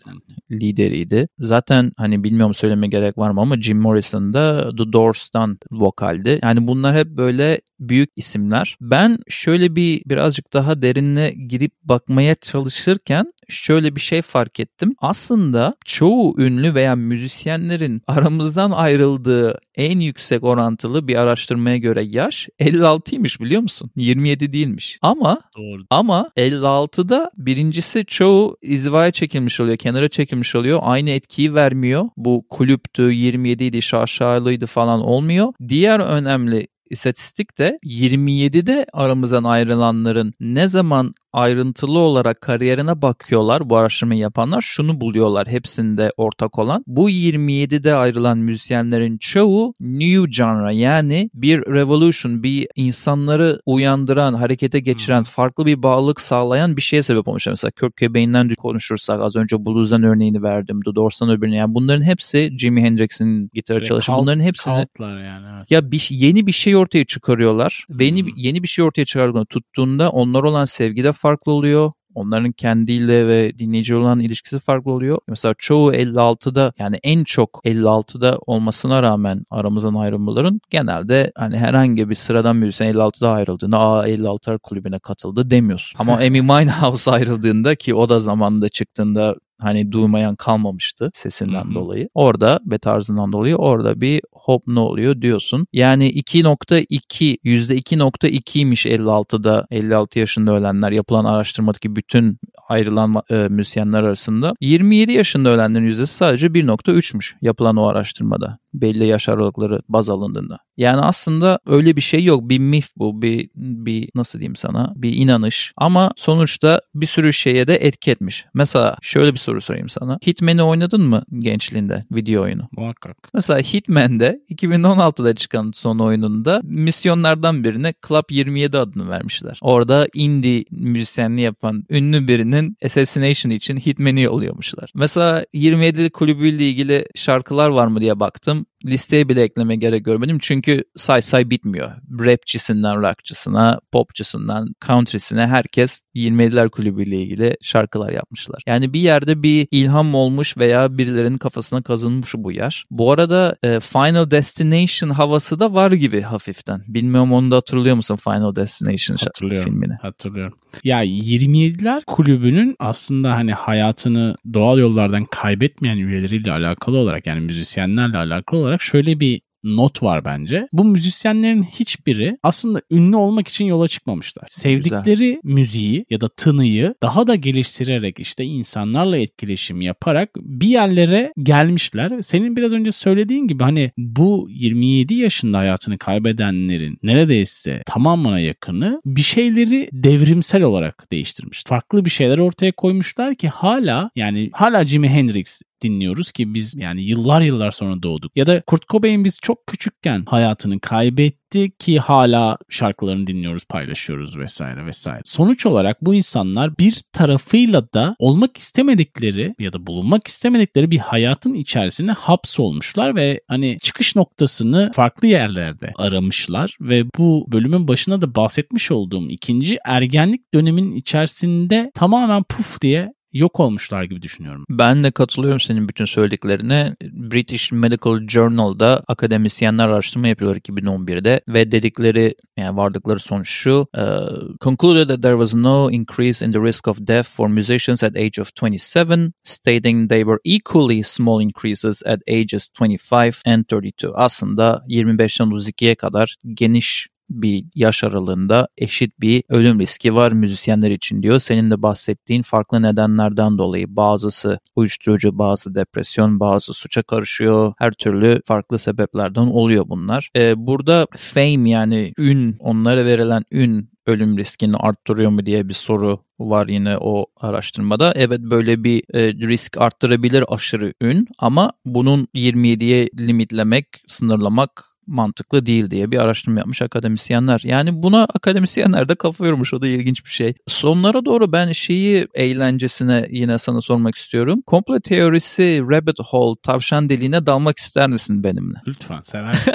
lideriydi. 0.51 1.27
Zaten 1.39 1.91
hani 1.97 2.23
bilmiyorum 2.23 2.53
söyleme 2.53 2.87
gerek 2.87 3.17
var 3.17 3.31
mı 3.31 3.41
ama 3.41 3.61
Jim 3.61 3.81
Morrison 3.81 4.33
da 4.33 4.75
The 4.75 4.93
Doors'tan 4.93 5.57
vokaldi. 5.71 6.39
Yani 6.43 6.67
bunlar 6.67 6.95
hep 6.95 7.07
böyle 7.07 7.59
büyük 7.89 8.09
isimler. 8.15 8.77
Ben 8.81 9.17
şöyle 9.27 9.75
bir 9.75 10.01
birazcık 10.05 10.53
daha 10.53 10.81
derinine 10.81 11.31
girip 11.31 11.71
bakmaya 11.83 12.35
çalışırken 12.35 13.33
şöyle 13.49 13.95
bir 13.95 14.01
şey 14.01 14.21
fark 14.21 14.59
ettim. 14.59 14.95
Aslında 14.99 15.73
çoğu 15.85 16.41
ünlü 16.41 16.75
veya 16.75 16.95
müzisyenlerin 16.95 18.01
aramızdan 18.07 18.71
ayrıldığı 18.71 19.59
en 19.75 19.99
yüksek 19.99 20.43
orantılı 20.43 21.07
bir 21.07 21.15
araştırmaya 21.15 21.77
göre 21.77 22.03
yaş 22.03 22.49
56'ymış 22.59 23.39
biliyor 23.39 23.61
musun? 23.61 23.91
27 23.95 24.53
değilmiş. 24.53 24.99
Ama 25.01 25.41
Doğru. 25.57 25.83
ama 25.89 26.31
56'da 26.37 27.31
birincisi 27.37 28.05
çoğu 28.05 28.57
izvaya 28.61 29.11
çekilmiş 29.11 29.59
oluyor, 29.59 29.77
kenara 29.77 30.09
çekilmiş 30.09 30.55
oluyor. 30.55 30.79
Aynı 30.83 31.09
etkiyi 31.09 31.53
vermiyor. 31.53 32.05
Bu 32.17 32.45
kulüptü, 32.49 33.01
27 33.01 33.63
idi, 33.63 33.81
şaşalıydı 33.81 34.65
falan 34.65 35.01
olmuyor. 35.01 35.53
Diğer 35.67 35.99
önemli 35.99 36.67
istatistik 36.93 37.57
de 37.57 37.79
27'de 37.85 38.85
aramızdan 38.93 39.43
ayrılanların 39.43 40.33
ne 40.39 40.67
zaman 40.67 41.13
ayrıntılı 41.33 41.99
olarak 41.99 42.41
kariyerine 42.41 43.01
bakıyorlar 43.01 43.69
bu 43.69 43.77
araştırmayı 43.77 44.21
yapanlar 44.21 44.61
şunu 44.61 45.01
buluyorlar 45.01 45.47
hepsinde 45.47 46.11
ortak 46.17 46.59
olan. 46.59 46.83
Bu 46.87 47.09
27'de 47.09 47.93
ayrılan 47.93 48.37
müzisyenlerin 48.37 49.17
çoğu 49.17 49.73
new 49.79 50.31
genre 50.31 50.75
yani 50.75 51.29
bir 51.33 51.59
revolution 51.59 52.43
bir 52.43 52.67
insanları 52.75 53.59
uyandıran 53.65 54.33
harekete 54.33 54.79
geçiren 54.79 55.23
farklı 55.23 55.65
bir 55.65 55.83
bağlılık 55.83 56.21
sağlayan 56.21 56.77
bir 56.77 56.81
şeye 56.81 57.03
sebep 57.03 57.27
olmuş. 57.27 57.47
Mesela 57.47 57.71
Kurt 57.79 57.97
Cobain'den 57.97 58.53
konuşursak 58.57 59.21
az 59.21 59.35
önce 59.35 59.65
Blues'dan 59.65 60.03
örneğini 60.03 60.43
verdim. 60.43 60.81
The 60.85 60.95
Doors'tan 60.95 61.29
öbürünü 61.29 61.55
yani 61.55 61.73
bunların 61.73 62.03
hepsi 62.03 62.51
Jimi 62.57 62.81
Hendrix'in 62.81 63.49
gitarı 63.53 63.83
çalışan 63.83 64.17
bunların 64.17 64.41
hepsini 64.41 64.73
yani, 64.99 65.45
evet. 65.57 65.71
ya 65.71 65.91
bir, 65.91 66.07
yeni 66.11 66.47
bir 66.47 66.51
şey 66.51 66.73
ortaya 66.83 67.05
çıkarıyorlar 67.05 67.85
ve 67.89 68.05
yeni, 68.05 68.25
yeni 68.35 68.63
bir 68.63 68.67
şey 68.67 68.85
ortaya 68.85 69.05
çıkardığını 69.05 69.45
tuttuğunda 69.45 70.09
onlar 70.09 70.43
olan 70.43 70.65
sevgide 70.65 71.11
farklı 71.11 71.51
oluyor. 71.51 71.91
Onların 72.15 72.51
kendiyle 72.51 73.27
ve 73.27 73.57
dinleyici 73.57 73.95
olan 73.95 74.19
ilişkisi 74.19 74.59
farklı 74.59 74.91
oluyor. 74.91 75.17
Mesela 75.27 75.55
çoğu 75.57 75.93
56'da 75.93 76.73
yani 76.79 76.99
en 77.03 77.23
çok 77.23 77.61
56'da 77.65 78.39
olmasına 78.45 79.03
rağmen 79.03 79.45
aramızdan 79.51 79.93
ayrılmaların 79.93 80.61
genelde 80.69 81.31
hani 81.37 81.57
herhangi 81.57 82.09
bir 82.09 82.15
sıradan 82.15 82.55
müzisyen 82.55 82.93
56'da 82.93 83.31
ayrıldığında 83.31 83.79
aa 83.79 84.07
56'lar 84.07 84.59
kulübüne 84.59 84.99
katıldı 84.99 85.49
demiyorsun. 85.49 85.99
Ama 85.99 86.13
Amy 86.13 86.39
Winehouse 86.39 87.11
ayrıldığında 87.11 87.75
ki 87.75 87.95
o 87.95 88.09
da 88.09 88.19
zamanında 88.19 88.69
çıktığında 88.69 89.35
hani 89.63 89.91
duymayan 89.91 90.35
kalmamıştı 90.35 91.11
sesinden 91.13 91.65
Hı-hı. 91.65 91.73
dolayı. 91.73 92.09
Orada 92.13 92.59
ve 92.65 92.77
tarzından 92.79 93.33
dolayı 93.33 93.55
orada 93.55 94.01
bir 94.01 94.21
hop 94.43 94.63
ne 94.67 94.79
oluyor 94.79 95.21
diyorsun. 95.21 95.67
Yani 95.73 96.11
2.2 96.11 97.37
%2.2'ymiş 97.43 98.85
56'da 98.87 99.65
56 99.71 100.19
yaşında 100.19 100.51
ölenler 100.51 100.91
yapılan 100.91 101.25
araştırmadaki 101.25 101.95
bütün 101.95 102.39
ayrılan 102.69 103.13
e, 103.29 103.35
müzisyenler 103.35 104.03
arasında. 104.03 104.53
27 104.61 105.11
yaşında 105.11 105.49
ölenlerin 105.49 105.85
yüzdesi 105.85 106.15
sadece 106.15 106.47
1.3'müş 106.47 107.35
yapılan 107.41 107.75
o 107.75 107.87
araştırmada 107.87 108.57
belli 108.73 109.07
yaş 109.07 109.29
aralıkları 109.29 109.81
baz 109.89 110.09
alındığında. 110.09 110.57
Yani 110.77 111.01
aslında 111.01 111.59
öyle 111.67 111.95
bir 111.95 112.01
şey 112.01 112.23
yok. 112.23 112.49
Bir 112.49 112.59
mif 112.59 112.87
bu. 112.97 113.21
Bir, 113.21 113.49
bir 113.55 114.09
nasıl 114.15 114.39
diyeyim 114.39 114.55
sana? 114.55 114.93
Bir 114.95 115.15
inanış. 115.15 115.73
Ama 115.77 116.11
sonuçta 116.15 116.81
bir 116.95 117.05
sürü 117.05 117.33
şeye 117.33 117.67
de 117.67 117.75
etki 117.75 118.11
etmiş. 118.11 118.45
Mesela 118.53 118.95
şöyle 119.01 119.33
bir 119.33 119.39
soru 119.39 119.61
sorayım 119.61 119.89
sana. 119.89 120.17
Hitman'i 120.27 120.63
oynadın 120.63 121.01
mı 121.01 121.23
gençliğinde 121.39 122.05
video 122.11 122.43
oyunu? 122.43 122.67
Muhakkak. 122.71 123.17
Mesela 123.33 123.59
Hitman'de 123.59 124.32
2016'da 124.49 125.35
çıkan 125.35 125.71
son 125.75 125.99
oyununda 125.99 126.61
misyonlardan 126.63 127.63
birine 127.63 127.93
Club 128.07 128.23
27 128.29 128.77
adını 128.77 129.09
vermişler. 129.09 129.59
Orada 129.61 130.07
indie 130.13 130.63
müzisyenliği 130.71 131.45
yapan 131.45 131.83
ünlü 131.89 132.27
birinin 132.27 132.77
assassination 132.85 133.51
için 133.51 133.77
Hitman'i 133.77 134.21
yolluyormuşlar. 134.21 134.91
Mesela 134.95 135.45
27 135.53 136.09
kulübüyle 136.09 136.69
ilgili 136.69 137.05
şarkılar 137.15 137.69
var 137.69 137.87
mı 137.87 138.01
diye 138.01 138.19
baktım 138.19 138.65
listeye 138.85 139.29
bile 139.29 139.43
ekleme 139.43 139.75
gerek 139.75 140.05
görmedim. 140.05 140.37
Çünkü 140.41 140.83
say 140.95 141.21
say 141.21 141.49
bitmiyor. 141.49 141.91
Rapçisinden 142.19 143.01
rockçısına, 143.01 143.79
popçusundan 143.91 144.67
country'sine 144.85 145.47
herkes 145.47 146.01
27'ler 146.15 146.69
kulübüyle 146.69 147.21
ilgili 147.21 147.57
şarkılar 147.61 148.09
yapmışlar. 148.09 148.61
Yani 148.67 148.93
bir 148.93 148.99
yerde 148.99 149.43
bir 149.43 149.67
ilham 149.71 150.15
olmuş 150.15 150.57
veya 150.57 150.97
birilerinin 150.97 151.37
kafasına 151.37 151.81
kazınmış 151.81 152.33
bu 152.37 152.51
yer. 152.51 152.85
Bu 152.91 153.11
arada 153.11 153.55
e, 153.63 153.79
Final 153.79 154.31
Destination 154.31 155.09
havası 155.09 155.59
da 155.59 155.73
var 155.73 155.91
gibi 155.91 156.21
hafiften. 156.21 156.81
Bilmiyorum 156.87 157.33
onu 157.33 157.51
da 157.51 157.55
hatırlıyor 157.55 157.95
musun 157.95 158.15
Final 158.15 158.55
Destination 158.55 159.17
Hatırlıyorum. 159.17 159.71
filmini? 159.71 159.93
Hatırlıyorum. 160.01 160.57
Ya 160.83 161.03
27'ler 161.03 162.03
kulübünün 162.07 162.75
aslında 162.79 163.35
hani 163.35 163.53
hayatını 163.53 164.35
doğal 164.53 164.77
yollardan 164.77 165.25
kaybetmeyen 165.25 165.97
üyeleriyle 165.97 166.51
alakalı 166.51 166.97
olarak 166.97 167.27
yani 167.27 167.39
müzisyenlerle 167.41 168.17
alakalı 168.17 168.59
olarak 168.59 168.81
şöyle 168.81 169.19
bir 169.19 169.41
not 169.63 170.03
var 170.03 170.25
bence. 170.25 170.67
Bu 170.73 170.83
müzisyenlerin 170.83 171.63
hiçbiri 171.63 172.37
aslında 172.43 172.81
ünlü 172.91 173.15
olmak 173.15 173.47
için 173.47 173.65
yola 173.65 173.87
çıkmamışlar. 173.87 174.45
Sevdikleri 174.49 175.39
müziği 175.43 176.05
ya 176.09 176.21
da 176.21 176.27
tınıyı 176.27 176.95
daha 177.03 177.27
da 177.27 177.35
geliştirerek 177.35 178.19
işte 178.19 178.43
insanlarla 178.43 179.17
etkileşim 179.17 179.81
yaparak 179.81 180.29
bir 180.35 180.67
yerlere 180.67 181.33
gelmişler. 181.43 182.21
Senin 182.21 182.55
biraz 182.55 182.73
önce 182.73 182.91
söylediğin 182.91 183.47
gibi 183.47 183.63
hani 183.63 183.91
bu 183.97 184.47
27 184.49 185.13
yaşında 185.13 185.57
hayatını 185.57 185.97
kaybedenlerin 185.97 186.97
neredeyse 187.03 187.81
tamamına 187.85 188.39
yakını 188.39 189.01
bir 189.05 189.21
şeyleri 189.21 189.89
devrimsel 189.93 190.63
olarak 190.63 191.11
değiştirmiş. 191.11 191.63
Farklı 191.67 192.05
bir 192.05 192.09
şeyler 192.09 192.37
ortaya 192.37 192.71
koymuşlar 192.71 193.35
ki 193.35 193.47
hala 193.47 194.09
yani 194.15 194.49
hala 194.53 194.85
Jimi 194.85 195.09
Hendrix 195.09 195.61
dinliyoruz 195.83 196.31
ki 196.31 196.53
biz 196.53 196.75
yani 196.75 197.03
yıllar 197.03 197.41
yıllar 197.41 197.71
sonra 197.71 198.03
doğduk. 198.03 198.31
Ya 198.35 198.47
da 198.47 198.61
Kurt 198.61 198.87
Cobain 198.87 199.25
biz 199.25 199.39
çok 199.41 199.67
küçükken 199.67 200.23
hayatını 200.25 200.79
kaybetti 200.79 201.71
ki 201.79 201.99
hala 201.99 202.57
şarkılarını 202.69 203.27
dinliyoruz, 203.27 203.65
paylaşıyoruz 203.65 204.37
vesaire 204.37 204.85
vesaire. 204.85 205.21
Sonuç 205.25 205.65
olarak 205.65 206.01
bu 206.01 206.15
insanlar 206.15 206.77
bir 206.77 207.01
tarafıyla 207.13 207.93
da 207.93 208.15
olmak 208.19 208.57
istemedikleri 208.57 209.55
ya 209.59 209.73
da 209.73 209.87
bulunmak 209.87 210.27
istemedikleri 210.27 210.91
bir 210.91 210.97
hayatın 210.97 211.53
içerisine 211.53 212.11
hapsolmuşlar 212.11 213.15
ve 213.15 213.41
hani 213.47 213.77
çıkış 213.83 214.15
noktasını 214.15 214.91
farklı 214.95 215.27
yerlerde 215.27 215.91
aramışlar 215.95 216.77
ve 216.81 217.03
bu 217.17 217.45
bölümün 217.51 217.87
başına 217.87 218.21
da 218.21 218.35
bahsetmiş 218.35 218.91
olduğum 218.91 219.29
ikinci 219.29 219.77
ergenlik 219.85 220.53
dönemin 220.53 220.91
içerisinde 220.91 221.91
tamamen 221.95 222.43
puf 222.43 222.81
diye 222.81 223.13
yok 223.33 223.59
olmuşlar 223.59 224.03
gibi 224.03 224.21
düşünüyorum. 224.21 224.65
Ben 224.69 225.03
de 225.03 225.11
katılıyorum 225.11 225.59
senin 225.59 225.89
bütün 225.89 226.05
söylediklerine. 226.05 226.95
British 227.01 227.71
Medical 227.71 228.27
Journal'da 228.27 229.03
akademisyenler 229.07 229.87
araştırma 229.87 230.27
yapıyorlar 230.27 230.61
2011'de 230.61 231.41
ve 231.47 231.71
dedikleri 231.71 232.35
yani 232.57 232.77
vardıkları 232.77 233.19
sonuç 233.19 233.49
şu. 233.49 233.87
Uh, 233.97 234.57
concluded 234.61 235.07
that 235.07 235.21
there 235.21 235.33
was 235.33 235.53
no 235.53 235.91
increase 235.91 236.45
in 236.45 236.51
the 236.51 236.59
risk 236.59 236.87
of 236.87 236.97
death 237.07 237.29
for 237.29 237.47
musicians 237.47 238.03
at 238.03 238.15
age 238.15 238.41
of 238.41 238.51
27, 238.61 239.33
stating 239.43 240.09
they 240.09 240.21
were 240.21 240.39
equally 240.43 241.03
small 241.03 241.41
increases 241.41 242.03
at 242.05 242.19
ages 242.27 242.69
25 242.81 243.41
and 243.45 243.65
32. 243.65 244.07
Aslında 244.15 244.83
25'ten 244.87 245.47
32'ye 245.47 245.95
kadar 245.95 246.35
geniş 246.53 247.07
bir 247.41 247.65
yaş 247.75 248.03
aralığında 248.03 248.67
eşit 248.77 249.19
bir 249.19 249.43
ölüm 249.49 249.79
riski 249.79 250.15
var 250.15 250.31
müzisyenler 250.31 250.91
için 250.91 251.23
diyor. 251.23 251.39
Senin 251.39 251.71
de 251.71 251.81
bahsettiğin 251.81 252.41
farklı 252.41 252.81
nedenlerden 252.81 253.57
dolayı 253.57 253.95
bazısı 253.95 254.59
uyuşturucu, 254.75 255.37
bazı 255.37 255.75
depresyon, 255.75 256.39
bazı 256.39 256.73
suça 256.73 257.03
karışıyor. 257.03 257.73
Her 257.79 257.91
türlü 257.91 258.41
farklı 258.45 258.79
sebeplerden 258.79 259.41
oluyor 259.41 259.85
bunlar. 259.89 260.29
Ee, 260.35 260.67
burada 260.67 261.07
fame 261.17 261.69
yani 261.69 262.13
ün, 262.17 262.55
onlara 262.59 263.05
verilen 263.05 263.43
ün 263.51 263.93
ölüm 264.07 264.37
riskini 264.37 264.77
arttırıyor 264.77 265.31
mu 265.31 265.45
diye 265.45 265.69
bir 265.69 265.73
soru 265.73 266.19
var 266.39 266.67
yine 266.67 266.97
o 266.97 267.25
araştırmada. 267.37 268.13
Evet 268.15 268.39
böyle 268.39 268.83
bir 268.83 269.03
e, 269.13 269.33
risk 269.33 269.77
arttırabilir 269.77 270.43
aşırı 270.47 270.93
ün 271.01 271.27
ama 271.39 271.71
bunun 271.85 272.27
27'ye 272.35 273.09
limitlemek, 273.19 273.87
sınırlamak 274.07 274.92
mantıklı 275.07 275.65
değil 275.65 275.91
diye 275.91 276.11
bir 276.11 276.17
araştırma 276.17 276.59
yapmış 276.59 276.81
akademisyenler. 276.81 277.61
Yani 277.63 278.03
buna 278.03 278.23
akademisyenler 278.23 279.09
de 279.09 279.15
kafa 279.15 279.47
yormuş 279.47 279.73
o 279.73 279.81
da 279.81 279.87
ilginç 279.87 280.25
bir 280.25 280.29
şey. 280.29 280.53
Sonlara 280.67 281.25
doğru 281.25 281.51
ben 281.51 281.71
şeyi 281.71 282.27
eğlencesine 282.33 283.27
yine 283.31 283.59
sana 283.59 283.81
sormak 283.81 284.15
istiyorum. 284.15 284.61
Komple 284.65 284.99
teorisi 284.99 285.81
rabbit 285.91 286.19
hole 286.19 286.55
tavşan 286.63 287.09
deliğine 287.09 287.45
dalmak 287.45 287.77
ister 287.77 288.09
misin 288.09 288.43
benimle? 288.43 288.77
Lütfen 288.87 289.21
seversin. 289.21 289.73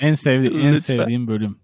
en 0.00 0.14
sevdiğim 0.14 0.60
en 0.66 0.76
sevdiğim 0.76 1.26
bölüm. 1.26 1.58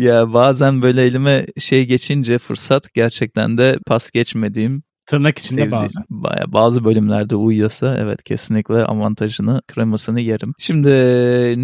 ya 0.00 0.32
bazen 0.32 0.82
böyle 0.82 1.02
elime 1.02 1.46
şey 1.58 1.86
geçince 1.86 2.38
fırsat 2.38 2.94
gerçekten 2.94 3.58
de 3.58 3.78
pas 3.86 4.10
geçmediğim 4.10 4.82
Tırnak 5.06 5.38
içinde 5.38 5.60
Sevdiğim, 5.60 5.82
bazen. 5.82 6.04
Baya, 6.10 6.52
bazı 6.52 6.84
bölümlerde 6.84 7.36
uyuyorsa 7.36 7.96
evet 7.98 8.22
kesinlikle 8.22 8.74
avantajını, 8.74 9.62
kremasını 9.68 10.20
yerim. 10.20 10.54
Şimdi 10.58 10.88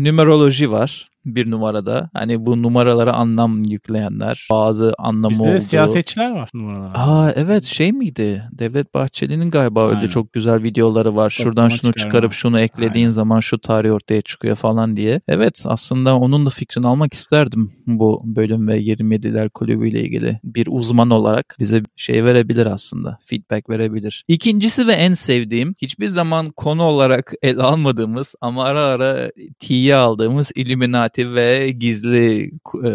numeroloji 0.04 0.70
var 0.70 1.09
bir 1.24 1.50
numarada. 1.50 2.10
Hani 2.12 2.46
bu 2.46 2.62
numaralara 2.62 3.12
anlam 3.12 3.62
yükleyenler. 3.62 4.46
Bazı 4.50 4.94
anlamı 4.98 5.30
Bizde 5.30 5.50
olduğu. 5.50 5.60
siyasetçiler 5.60 6.30
var 6.30 6.50
numaralar. 6.54 6.92
Aa 6.94 7.32
evet 7.36 7.64
şey 7.64 7.92
miydi? 7.92 8.42
Devlet 8.52 8.94
Bahçeli'nin 8.94 9.50
galiba 9.50 9.84
Aynen. 9.86 9.96
öyle 9.96 10.08
çok 10.10 10.32
güzel 10.32 10.62
videoları 10.62 11.16
var. 11.16 11.30
Şuradan 11.30 11.68
şunu 11.68 11.92
çıkarıp 11.92 12.32
şunu 12.32 12.60
eklediğin 12.60 13.04
Aynen. 13.04 13.10
zaman 13.10 13.40
şu 13.40 13.58
tarih 13.58 13.92
ortaya 13.92 14.22
çıkıyor 14.22 14.56
falan 14.56 14.96
diye. 14.96 15.20
Evet 15.28 15.62
aslında 15.66 16.16
onun 16.16 16.46
da 16.46 16.50
fikrini 16.50 16.86
almak 16.86 17.14
isterdim 17.14 17.72
bu 17.86 18.22
bölüm 18.24 18.68
ve 18.68 18.80
27'ler 18.80 19.48
kulübüyle 19.50 20.00
ilgili. 20.00 20.40
Bir 20.44 20.68
uzman 20.70 21.10
olarak 21.10 21.56
bize 21.58 21.82
şey 21.96 22.24
verebilir 22.24 22.66
aslında. 22.66 23.18
Feedback 23.26 23.70
verebilir. 23.70 24.24
İkincisi 24.28 24.86
ve 24.86 24.92
en 24.92 25.12
sevdiğim 25.12 25.74
hiçbir 25.82 26.08
zaman 26.08 26.50
konu 26.50 26.82
olarak 26.82 27.32
ele 27.42 27.62
almadığımız 27.62 28.34
ama 28.40 28.64
ara 28.64 28.80
ara 28.80 29.30
T'ye 29.58 29.94
aldığımız 29.94 30.52
Illuminati 30.54 31.09
Illuminati 31.18 31.34
ve 31.34 31.70
gizli 31.70 32.50
e, 32.84 32.92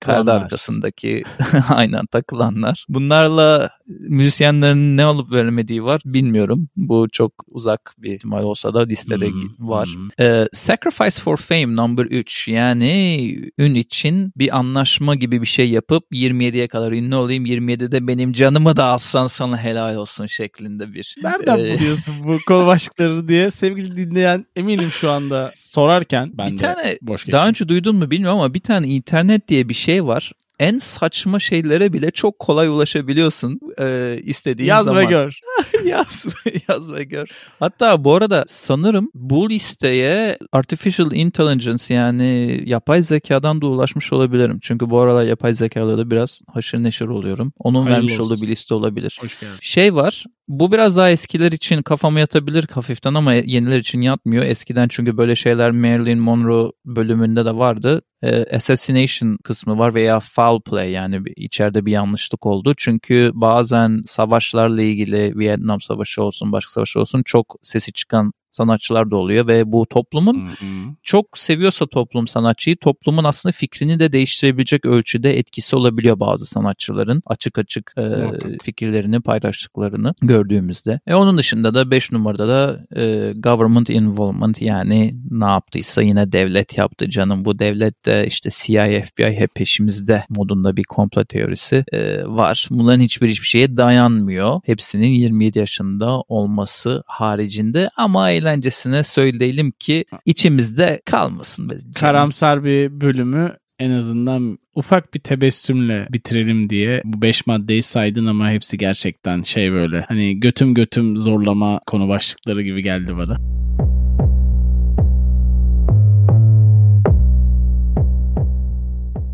perde 0.00 0.32
arkasındaki 0.32 1.22
aynen 1.68 2.06
takılanlar. 2.06 2.86
Bunlarla 2.88 3.70
müzisyenlerin 3.86 4.96
ne 4.96 5.04
alıp 5.04 5.32
vermediği 5.32 5.84
var 5.84 6.00
bilmiyorum. 6.04 6.68
Bu 6.76 7.08
çok 7.12 7.32
uzak 7.48 7.94
bir 7.98 8.12
ihtimal 8.12 8.42
olsa 8.42 8.74
da 8.74 8.84
listede 8.84 9.26
hmm. 9.26 9.68
var. 9.68 9.88
Hmm. 9.88 10.26
E, 10.26 10.48
Sacrifice 10.52 11.20
for 11.22 11.36
Fame 11.36 11.76
number 11.76 12.04
3 12.04 12.48
yani 12.48 13.50
ün 13.58 13.74
için 13.74 14.32
bir 14.36 14.58
anlaşma 14.58 15.14
gibi 15.14 15.40
bir 15.40 15.46
şey 15.46 15.70
yapıp 15.70 16.04
27'ye 16.12 16.68
kadar 16.68 16.92
ünlü 16.92 17.14
olayım 17.14 17.46
27'de 17.46 18.06
benim 18.06 18.32
canımı 18.32 18.76
da 18.76 18.84
alsan 18.84 19.26
sana 19.26 19.58
helal 19.58 19.96
olsun 19.96 20.26
şeklinde 20.26 20.94
bir. 20.94 21.16
Nereden 21.22 21.58
e, 21.58 21.78
buluyorsun 21.78 22.14
bu 22.24 22.38
kol 22.46 22.66
başlıkları 22.66 23.28
diye 23.28 23.50
sevgili 23.50 23.96
dinleyen 23.96 24.46
eminim 24.56 24.90
şu 24.90 25.10
anda 25.10 25.52
sorarken 25.54 26.30
ben 26.38 26.46
bir 26.46 26.52
de 26.52 26.56
tane 26.56 26.98
boş 27.02 27.24
geçtim. 27.24 27.32
Daha 27.32 27.47
önce 27.48 27.68
duydun 27.68 27.96
mu 27.96 28.10
bilmiyorum 28.10 28.38
ama 28.38 28.54
bir 28.54 28.60
tane 28.60 28.86
internet 28.86 29.48
diye 29.48 29.68
bir 29.68 29.74
şey 29.74 30.04
var 30.04 30.32
en 30.58 30.78
saçma 30.78 31.40
şeylere 31.40 31.92
bile 31.92 32.10
çok 32.10 32.38
kolay 32.38 32.68
ulaşabiliyorsun 32.68 33.60
e, 33.80 34.16
istediğin 34.22 34.68
yaz 34.68 34.84
zaman. 34.84 35.02
Yaz 35.02 35.10
ve 35.10 35.10
gör. 35.10 35.40
yaz, 35.84 36.26
yaz 36.68 36.92
ve 36.92 37.04
gör. 37.04 37.28
Hatta 37.60 38.04
bu 38.04 38.14
arada 38.14 38.44
sanırım 38.48 39.10
bu 39.14 39.50
listeye 39.50 40.38
artificial 40.52 41.12
intelligence 41.12 41.94
yani 41.94 42.60
yapay 42.66 43.02
zekadan 43.02 43.62
da 43.62 43.66
ulaşmış 43.66 44.12
olabilirim. 44.12 44.58
Çünkü 44.62 44.90
bu 44.90 45.00
aralar 45.00 45.24
yapay 45.24 45.54
zekalarla 45.54 45.98
da 45.98 46.10
biraz 46.10 46.40
haşır 46.52 46.82
neşir 46.82 47.06
oluyorum. 47.06 47.52
Onun 47.58 47.82
Hayırlı 47.82 47.96
vermiş 47.96 48.20
olsun. 48.20 48.24
olduğu 48.34 48.42
bir 48.42 48.48
liste 48.48 48.74
olabilir. 48.74 49.18
Hoş 49.20 49.40
geldin. 49.40 49.56
Şey 49.60 49.94
var 49.94 50.24
bu 50.48 50.72
biraz 50.72 50.96
daha 50.96 51.10
eskiler 51.10 51.52
için 51.52 51.82
kafama 51.82 52.20
yatabilir 52.20 52.66
hafiften 52.72 53.14
ama 53.14 53.32
yeniler 53.32 53.78
için 53.78 54.00
yatmıyor. 54.00 54.44
Eskiden 54.44 54.88
çünkü 54.88 55.16
böyle 55.16 55.36
şeyler 55.36 55.70
Marilyn 55.70 56.18
Monroe 56.18 56.72
bölümünde 56.84 57.44
de 57.44 57.54
vardı. 57.56 58.02
E, 58.22 58.56
assassination 58.56 59.38
kısmı 59.44 59.78
var 59.78 59.94
veya 59.94 60.20
foul 60.20 60.60
play 60.60 60.90
yani 60.90 61.22
içeride 61.36 61.86
bir 61.86 61.92
yanlışlık 61.92 62.46
oldu. 62.46 62.74
Çünkü 62.76 63.30
bazen 63.34 64.02
savaşlarla 64.06 64.82
ilgili 64.82 65.38
Vietnam 65.38 65.80
Savaşı 65.80 66.22
olsun 66.22 66.52
başka 66.52 66.72
savaş 66.72 66.96
olsun 66.96 67.22
çok 67.24 67.56
sesi 67.62 67.92
çıkan 67.92 68.32
sanatçılar 68.50 69.10
da 69.10 69.16
oluyor 69.16 69.46
ve 69.46 69.72
bu 69.72 69.86
toplumun 69.86 70.46
hı 70.46 70.50
hı. 70.50 70.94
çok 71.02 71.38
seviyorsa 71.38 71.86
toplum 71.86 72.28
sanatçıyı 72.28 72.76
toplumun 72.76 73.24
aslında 73.24 73.52
fikrini 73.52 74.00
de 74.00 74.12
değiştirebilecek 74.12 74.86
ölçüde 74.86 75.38
etkisi 75.38 75.76
olabiliyor 75.76 76.20
bazı 76.20 76.46
sanatçıların 76.46 77.22
açık 77.26 77.58
açık 77.58 77.92
e, 77.98 78.30
fikirlerini 78.62 79.20
paylaştıklarını 79.20 80.14
gördüğümüzde. 80.22 81.00
E 81.06 81.14
onun 81.14 81.38
dışında 81.38 81.74
da 81.74 81.90
5 81.90 82.12
numarada 82.12 82.48
da 82.48 82.86
e, 83.00 83.32
government 83.32 83.90
involvement 83.90 84.62
yani 84.62 85.14
ne 85.30 85.46
yaptıysa 85.46 86.02
yine 86.02 86.32
devlet 86.32 86.78
yaptı 86.78 87.10
canım 87.10 87.44
bu 87.44 87.58
devlet 87.58 88.06
de 88.06 88.26
işte 88.26 88.50
CIA 88.52 89.02
FBI 89.02 89.36
hep 89.40 89.54
peşimizde 89.54 90.24
modunda 90.28 90.76
bir 90.76 90.84
komplo 90.84 91.24
teorisi 91.24 91.84
e, 91.92 92.26
var. 92.26 92.68
Bunların 92.70 93.00
hiçbir 93.00 93.28
hiçbir 93.28 93.46
şeye 93.46 93.76
dayanmıyor. 93.76 94.60
Hepsinin 94.64 95.08
27 95.08 95.58
yaşında 95.58 96.20
olması 96.20 97.02
haricinde 97.06 97.90
ama 97.96 98.30
eğlencesine 98.38 99.02
söyleyelim 99.02 99.70
ki 99.70 100.04
içimizde 100.24 101.00
kalmasın. 101.04 101.72
Karamsar 101.94 102.64
bir 102.64 103.00
bölümü 103.00 103.56
en 103.78 103.90
azından 103.90 104.58
ufak 104.74 105.14
bir 105.14 105.20
tebessümle 105.20 106.06
bitirelim 106.10 106.70
diye 106.70 107.02
bu 107.04 107.22
beş 107.22 107.46
maddeyi 107.46 107.82
saydın 107.82 108.26
ama 108.26 108.50
hepsi 108.50 108.78
gerçekten 108.78 109.42
şey 109.42 109.72
böyle 109.72 110.04
hani 110.08 110.40
götüm 110.40 110.74
götüm 110.74 111.16
zorlama 111.16 111.80
konu 111.86 112.08
başlıkları 112.08 112.62
gibi 112.62 112.82
geldi 112.82 113.16
bana. 113.16 113.36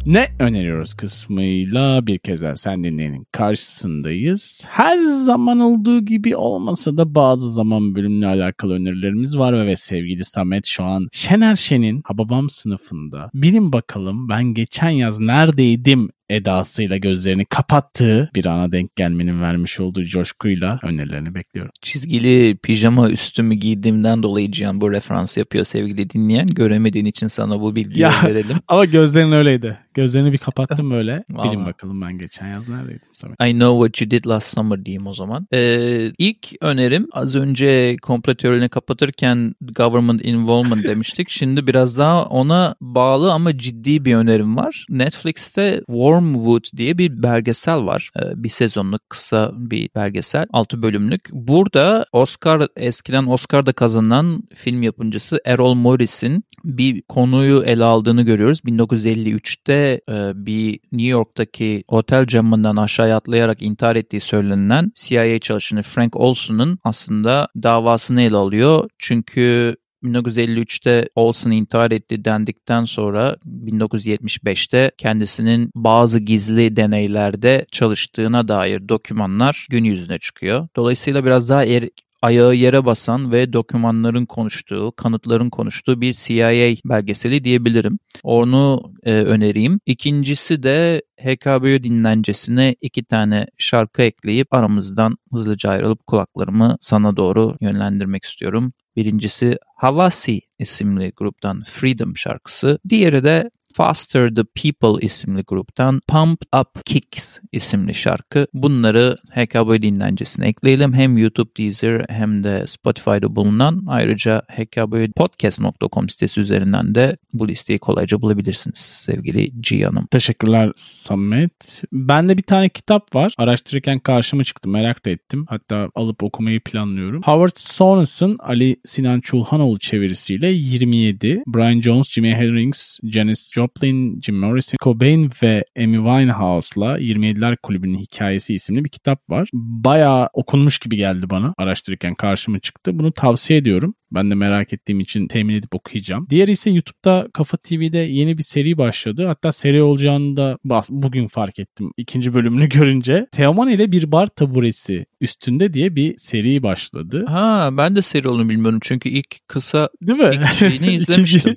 Ne 0.06 0.28
öneriyoruz 0.38 0.94
kısmıyla 0.94 2.06
bir 2.06 2.18
kez 2.18 2.42
daha 2.42 2.56
sen 2.56 2.84
dinleyenin 2.84 3.26
karşısındayız. 3.32 4.64
Her 4.68 4.98
zaman 4.98 5.60
olduğu 5.60 6.04
gibi 6.04 6.36
olmasa 6.36 6.96
da 6.96 7.14
bazı 7.14 7.50
zaman 7.52 7.94
bölümle 7.94 8.26
alakalı 8.26 8.74
önerilerimiz 8.74 9.38
var 9.38 9.66
ve 9.66 9.76
sevgili 9.76 10.24
Samet 10.24 10.66
şu 10.66 10.84
an 10.84 11.08
Şener 11.12 11.54
Şen'in 11.54 12.02
Hababam 12.04 12.50
sınıfında. 12.50 13.30
Bilin 13.34 13.72
bakalım 13.72 14.28
ben 14.28 14.44
geçen 14.44 14.88
yaz 14.88 15.20
neredeydim 15.20 16.10
edasıyla 16.30 16.96
gözlerini 16.96 17.44
kapattığı 17.44 18.30
bir 18.34 18.46
ana 18.46 18.72
denk 18.72 18.96
gelmenin 18.96 19.40
vermiş 19.42 19.80
olduğu 19.80 20.04
coşkuyla 20.04 20.78
önerilerini 20.82 21.34
bekliyorum. 21.34 21.72
Çizgili 21.82 22.56
pijama 22.56 23.10
üstümü 23.10 23.54
giydiğimden 23.54 24.22
dolayı 24.22 24.52
Cihan 24.52 24.80
bu 24.80 24.92
referans 24.92 25.36
yapıyor 25.36 25.64
sevgili 25.64 26.10
dinleyen. 26.10 26.46
Göremediğin 26.46 27.04
için 27.04 27.26
sana 27.26 27.60
bu 27.60 27.76
bilgiyi 27.76 28.02
ya, 28.02 28.12
verelim. 28.24 28.56
Ama 28.68 28.84
gözlerin 28.84 29.32
öyleydi. 29.32 29.78
Gözlerini 29.94 30.32
bir 30.32 30.38
kapattım 30.38 30.90
böyle. 30.90 31.24
Bilin 31.28 31.66
bakalım 31.66 32.00
ben 32.00 32.18
geçen 32.18 32.48
yaz 32.48 32.68
neredeydim. 32.68 33.08
Samet. 33.14 33.36
I 33.40 33.52
know 33.52 33.86
what 33.86 34.00
you 34.00 34.10
did 34.10 34.26
last 34.26 34.56
summer 34.56 34.84
diyeyim 34.84 35.06
o 35.06 35.12
zaman. 35.12 35.46
Ee, 35.54 36.10
ilk 36.18 36.52
önerim 36.60 37.08
az 37.12 37.34
önce 37.34 37.96
komplo 38.02 38.34
teorini 38.34 38.68
kapatırken 38.68 39.54
government 39.76 40.24
involvement 40.24 40.84
demiştik. 40.88 41.30
Şimdi 41.30 41.66
biraz 41.66 41.98
daha 41.98 42.24
ona 42.24 42.74
bağlı 42.80 43.32
ama 43.32 43.58
ciddi 43.58 44.04
bir 44.04 44.14
önerim 44.14 44.56
var. 44.56 44.86
Netflix'te 44.90 45.82
War 45.86 46.13
Wormwood 46.14 46.64
diye 46.76 46.98
bir 46.98 47.22
belgesel 47.22 47.86
var. 47.86 48.10
Ee, 48.18 48.42
bir 48.44 48.48
sezonluk 48.48 49.10
kısa 49.10 49.52
bir 49.54 49.90
belgesel. 49.94 50.46
6 50.52 50.82
bölümlük. 50.82 51.28
Burada 51.32 52.06
Oscar 52.12 52.68
eskiden 52.76 53.26
Oscar'da 53.26 53.72
kazanan 53.72 54.42
film 54.54 54.82
yapımcısı 54.82 55.40
Errol 55.44 55.74
Morris'in 55.74 56.44
bir 56.64 57.02
konuyu 57.02 57.62
ele 57.62 57.84
aldığını 57.84 58.22
görüyoruz. 58.22 58.60
1953'te 58.60 60.00
e, 60.08 60.46
bir 60.46 60.80
New 60.92 61.08
York'taki 61.08 61.84
otel 61.88 62.26
camından 62.26 62.76
aşağıya 62.76 63.16
atlayarak 63.16 63.62
intihar 63.62 63.96
ettiği 63.96 64.20
söylenen 64.20 64.92
CIA 64.94 65.38
çalışanı 65.38 65.82
Frank 65.82 66.16
Olson'un 66.16 66.78
aslında 66.84 67.48
davasını 67.62 68.22
ele 68.22 68.36
alıyor. 68.36 68.88
Çünkü 68.98 69.76
1953'te 70.04 71.08
Olson 71.14 71.50
intihar 71.50 71.90
etti 71.90 72.24
dendikten 72.24 72.84
sonra 72.84 73.36
1975'te 73.46 74.90
kendisinin 74.98 75.70
bazı 75.74 76.18
gizli 76.18 76.76
deneylerde 76.76 77.66
çalıştığına 77.72 78.48
dair 78.48 78.88
dokümanlar 78.88 79.66
gün 79.70 79.84
yüzüne 79.84 80.18
çıkıyor. 80.18 80.68
Dolayısıyla 80.76 81.24
biraz 81.24 81.48
daha 81.48 81.64
er, 81.64 81.88
ayağı 82.24 82.54
yere 82.54 82.84
basan 82.84 83.32
ve 83.32 83.52
dokümanların 83.52 84.26
konuştuğu, 84.26 84.92
kanıtların 84.96 85.50
konuştuğu 85.50 86.00
bir 86.00 86.14
CIA 86.14 86.76
belgeseli 86.84 87.44
diyebilirim. 87.44 87.98
Onu 88.22 88.92
e, 89.02 89.12
önereyim. 89.12 89.80
İkincisi 89.86 90.62
de 90.62 91.02
HKBO 91.20 91.82
dinlencesine 91.82 92.76
iki 92.80 93.04
tane 93.04 93.46
şarkı 93.58 94.02
ekleyip 94.02 94.54
aramızdan 94.54 95.16
hızlıca 95.32 95.70
ayrılıp 95.70 96.06
kulaklarımı 96.06 96.76
sana 96.80 97.16
doğru 97.16 97.56
yönlendirmek 97.60 98.24
istiyorum. 98.24 98.72
Birincisi 98.96 99.58
Havasi 99.76 100.40
isimli 100.58 101.12
gruptan 101.16 101.62
Freedom 101.62 102.16
şarkısı. 102.16 102.78
Diğeri 102.88 103.24
de 103.24 103.50
Faster 103.76 104.34
the 104.34 104.44
People 104.44 105.06
isimli 105.06 105.42
gruptan 105.42 106.00
Pump 106.08 106.42
Up 106.60 106.86
Kicks 106.86 107.38
isimli 107.52 107.94
şarkı. 107.94 108.46
Bunları 108.54 109.16
HKB 109.30 109.82
dinlencesine 109.82 110.48
ekleyelim. 110.48 110.92
Hem 110.94 111.18
YouTube, 111.18 111.50
Deezer 111.58 112.04
hem 112.08 112.44
de 112.44 112.66
Spotify'da 112.66 113.36
bulunan 113.36 113.82
ayrıca 113.86 114.42
hkbpodcast.com 114.56 116.08
sitesi 116.08 116.40
üzerinden 116.40 116.94
de 116.94 117.16
bu 117.32 117.48
listeyi 117.48 117.78
kolayca 117.78 118.22
bulabilirsiniz 118.22 118.78
sevgili 118.78 119.62
Cihan'ım. 119.62 120.06
Teşekkürler 120.06 120.72
Samet. 120.76 121.82
Bende 121.92 122.36
bir 122.36 122.42
tane 122.42 122.68
kitap 122.68 123.14
var. 123.14 123.34
Araştırırken 123.38 123.98
karşıma 123.98 124.44
çıktı. 124.44 124.68
Merak 124.68 125.06
da 125.06 125.10
ettim. 125.10 125.46
Hatta 125.48 125.88
alıp 125.94 126.22
okumayı 126.22 126.60
planlıyorum. 126.60 127.22
Howard 127.22 127.56
Sones'ın 127.56 128.38
Ali 128.38 128.76
Sinan 128.86 129.20
Çulhanoğlu 129.20 129.78
çevirisiyle 129.78 130.48
27. 130.48 131.42
Brian 131.46 131.80
Jones, 131.80 132.10
Jimi 132.10 132.34
Hendrix, 132.34 133.00
Janis 133.02 133.52
Joplin 133.54 133.63
Joplin, 133.64 134.20
Jim 134.20 134.38
Morrison, 134.38 134.76
Cobain 134.82 135.30
ve 135.42 135.64
Amy 135.78 135.96
Winehouse'la 135.96 136.98
27'ler 136.98 137.56
Kulübü'nün 137.62 137.98
hikayesi 137.98 138.54
isimli 138.54 138.84
bir 138.84 138.88
kitap 138.88 139.30
var. 139.30 139.48
Bayağı 139.52 140.28
okunmuş 140.32 140.78
gibi 140.78 140.96
geldi 140.96 141.30
bana 141.30 141.54
araştırırken 141.58 142.14
karşıma 142.14 142.58
çıktı. 142.58 142.98
Bunu 142.98 143.12
tavsiye 143.12 143.58
ediyorum. 143.58 143.94
Ben 144.14 144.30
de 144.30 144.34
merak 144.34 144.72
ettiğim 144.72 145.00
için 145.00 145.28
temin 145.28 145.54
edip 145.54 145.74
okuyacağım. 145.74 146.26
Diğeri 146.30 146.50
ise 146.50 146.70
YouTube'da 146.70 147.28
Kafa 147.32 147.56
TV'de 147.56 147.98
yeni 147.98 148.38
bir 148.38 148.42
seri 148.42 148.78
başladı. 148.78 149.26
Hatta 149.26 149.52
seri 149.52 149.82
olacağını 149.82 150.36
da 150.36 150.58
bugün 150.90 151.26
fark 151.26 151.58
ettim 151.58 151.90
ikinci 151.96 152.34
bölümünü 152.34 152.68
görünce. 152.68 153.26
Teoman 153.32 153.68
ile 153.68 153.92
bir 153.92 154.12
bar 154.12 154.26
taburesi 154.26 155.06
üstünde 155.20 155.74
diye 155.74 155.96
bir 155.96 156.14
seri 156.16 156.62
başladı. 156.62 157.24
Ha 157.28 157.70
ben 157.72 157.96
de 157.96 158.02
seri 158.02 158.28
olduğunu 158.28 158.48
bilmiyorum 158.48 158.78
çünkü 158.82 159.08
ilk 159.08 159.48
kısa 159.48 159.88
Değil 160.02 160.18
mi? 160.18 160.30
ilk 160.34 160.46
şeyini 160.46 160.94
izlemiştim. 160.94 161.56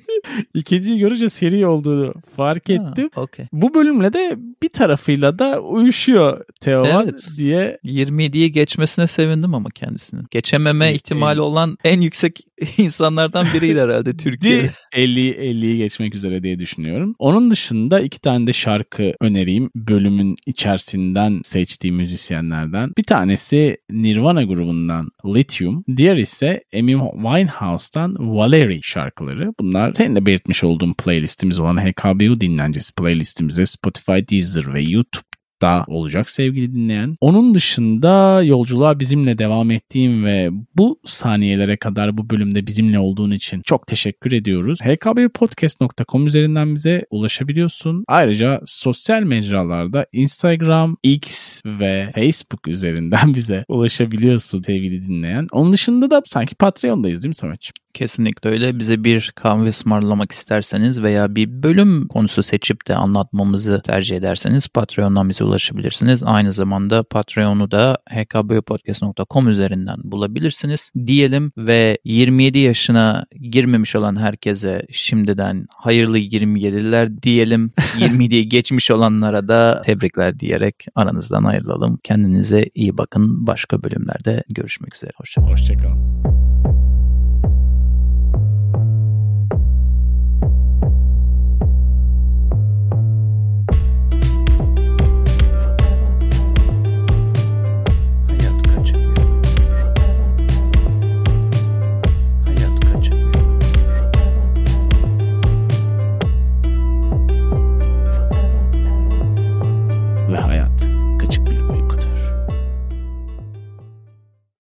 İkinciyi 0.54 1.00
görünce 1.00 1.30
seri 1.30 1.67
olduğunu 1.67 2.13
fark 2.36 2.70
ettim. 2.70 3.10
Ha, 3.13 3.22
okay. 3.22 3.48
Bu 3.52 3.74
bölümle 3.74 4.13
de 4.13 4.38
bir 4.63 4.70
tarafıyla 4.70 5.39
da 5.39 5.62
uyuşuyor 5.62 6.46
Teoman 6.62 7.04
evet. 7.04 7.30
diye. 7.38 7.80
27'yi 7.86 8.52
geçmesine 8.52 9.08
sevindim 9.08 9.54
ama 9.54 9.70
kendisinin. 9.70 10.26
Geçememe 10.32 10.93
ihtimali 10.93 11.41
olan 11.41 11.78
en 11.84 12.02
yüksek 12.02 12.47
insanlardan 12.78 13.48
biriydi 13.54 13.82
herhalde 13.82 14.18
Türkiye'de. 14.18 14.70
50 14.94 15.20
50'yi 15.32 15.78
geçmek 15.78 16.16
üzere 16.16 16.44
diye 16.44 16.60
düşünüyorum. 16.60 17.16
Onun 17.20 17.52
dışında 17.52 18.00
iki 18.00 18.22
tane 18.22 18.48
de 18.48 18.54
şarkı 18.54 19.14
önereyim 19.22 19.70
bölümün 19.76 20.36
içerisinden 20.46 21.42
seçtiğim 21.44 21.96
müzisyenlerden. 21.96 22.92
Bir 22.98 23.04
tanesi 23.04 23.78
Nirvana 23.92 24.44
grubundan 24.44 25.10
Lithium, 25.26 25.84
diğer 25.98 26.18
ise 26.18 26.64
Amy 26.76 26.96
Winehouse'tan 27.14 28.16
Valerie 28.20 28.80
şarkıları. 28.84 29.54
Bunlar 29.60 29.94
senin 29.94 30.16
de 30.16 30.26
belirtmiş 30.26 30.64
olduğum 30.64 30.94
playlistimiz 30.94 31.60
olan 31.60 31.78
HKBU 31.78 32.42
dinlencesi 32.42 32.94
playlistimize 32.94 33.66
Spotify, 33.66 34.12
Deezer 34.32 34.74
ve 34.74 34.82
YouTube 34.82 35.27
da 35.62 35.86
olacak 35.88 36.30
sevgili 36.30 36.74
dinleyen. 36.74 37.15
Onun 37.22 37.56
dışında 37.56 38.43
yolculuğa 38.43 39.00
bizimle 39.00 39.38
devam 39.38 39.72
ettiğim 39.72 40.26
ve 40.26 40.50
bu 40.78 41.00
saniyelere 41.06 41.78
kadar 41.78 42.17
bu 42.17 42.30
bölümde 42.30 42.67
bizimle 42.67 43.00
olduğun 43.00 43.32
için 43.32 43.62
çok 43.62 43.88
teşekkür 43.88 44.32
ediyoruz. 44.32 44.80
hkbpodcast.com 44.82 46.28
üzerinden 46.28 46.76
bize 46.76 47.06
ulaşabiliyorsun. 47.12 48.04
Ayrıca 48.08 48.62
sosyal 48.65 49.24
mecralarda 49.24 50.06
Instagram, 50.12 50.98
X 51.04 51.62
ve 51.65 52.10
Facebook 52.15 52.67
üzerinden 52.67 53.34
bize 53.34 53.65
ulaşabiliyorsun 53.67 54.62
sevgili 54.62 55.04
dinleyen. 55.08 55.48
Onun 55.52 55.74
dışında 55.74 56.12
da 56.12 56.22
sanki 56.26 56.56
Patreon'dayız 56.56 57.24
değil 57.24 57.30
mi 57.30 57.36
Samet'ciğim? 57.36 57.87
Kesinlikle 57.98 58.50
öyle. 58.50 58.80
Bize 58.80 59.04
bir 59.04 59.32
kahve 59.36 59.70
ısmarlamak 59.70 60.32
isterseniz 60.32 61.04
veya 61.04 61.36
bir 61.36 61.64
bölüm 61.64 62.08
konusu 62.08 62.44
seçip 62.44 62.88
de 62.88 62.96
anlatmamızı 62.96 63.82
tercih 63.82 64.18
ederseniz 64.18 64.68
Patreon'dan 64.68 65.30
bize 65.30 65.44
ulaşabilirsiniz. 65.44 66.24
Aynı 66.24 66.54
zamanda 66.54 67.04
Patreon'u 67.04 67.72
da 67.72 67.98
hkbpodcast.com 68.10 69.48
üzerinden 69.48 69.98
bulabilirsiniz 70.04 70.92
diyelim 71.06 71.52
ve 71.58 71.98
27 72.06 72.60
yaşına 72.60 73.26
girmemiş 73.52 73.96
olan 73.96 74.16
herkese 74.16 74.86
şimdiden 74.92 75.68
hayırlı 75.76 76.20
27'ler 76.20 77.22
diyelim. 77.24 77.72
27'yi 77.78 78.50
geçmiş 78.50 78.92
olanlara 78.92 79.48
da 79.48 79.82
tebrikler 79.82 80.40
diyerek 80.40 80.86
aranızdan 80.96 81.44
ayrılalım. 81.44 82.00
Kendinize 82.04 82.66
iyi 82.76 82.98
bakın. 82.98 83.48
Başka 83.48 83.84
bölümlerde 83.84 84.44
görüşmek 84.50 84.96
üzere. 84.96 85.12
Hoşçakalın. 85.18 85.52
Hoşçakalın. 85.52 86.47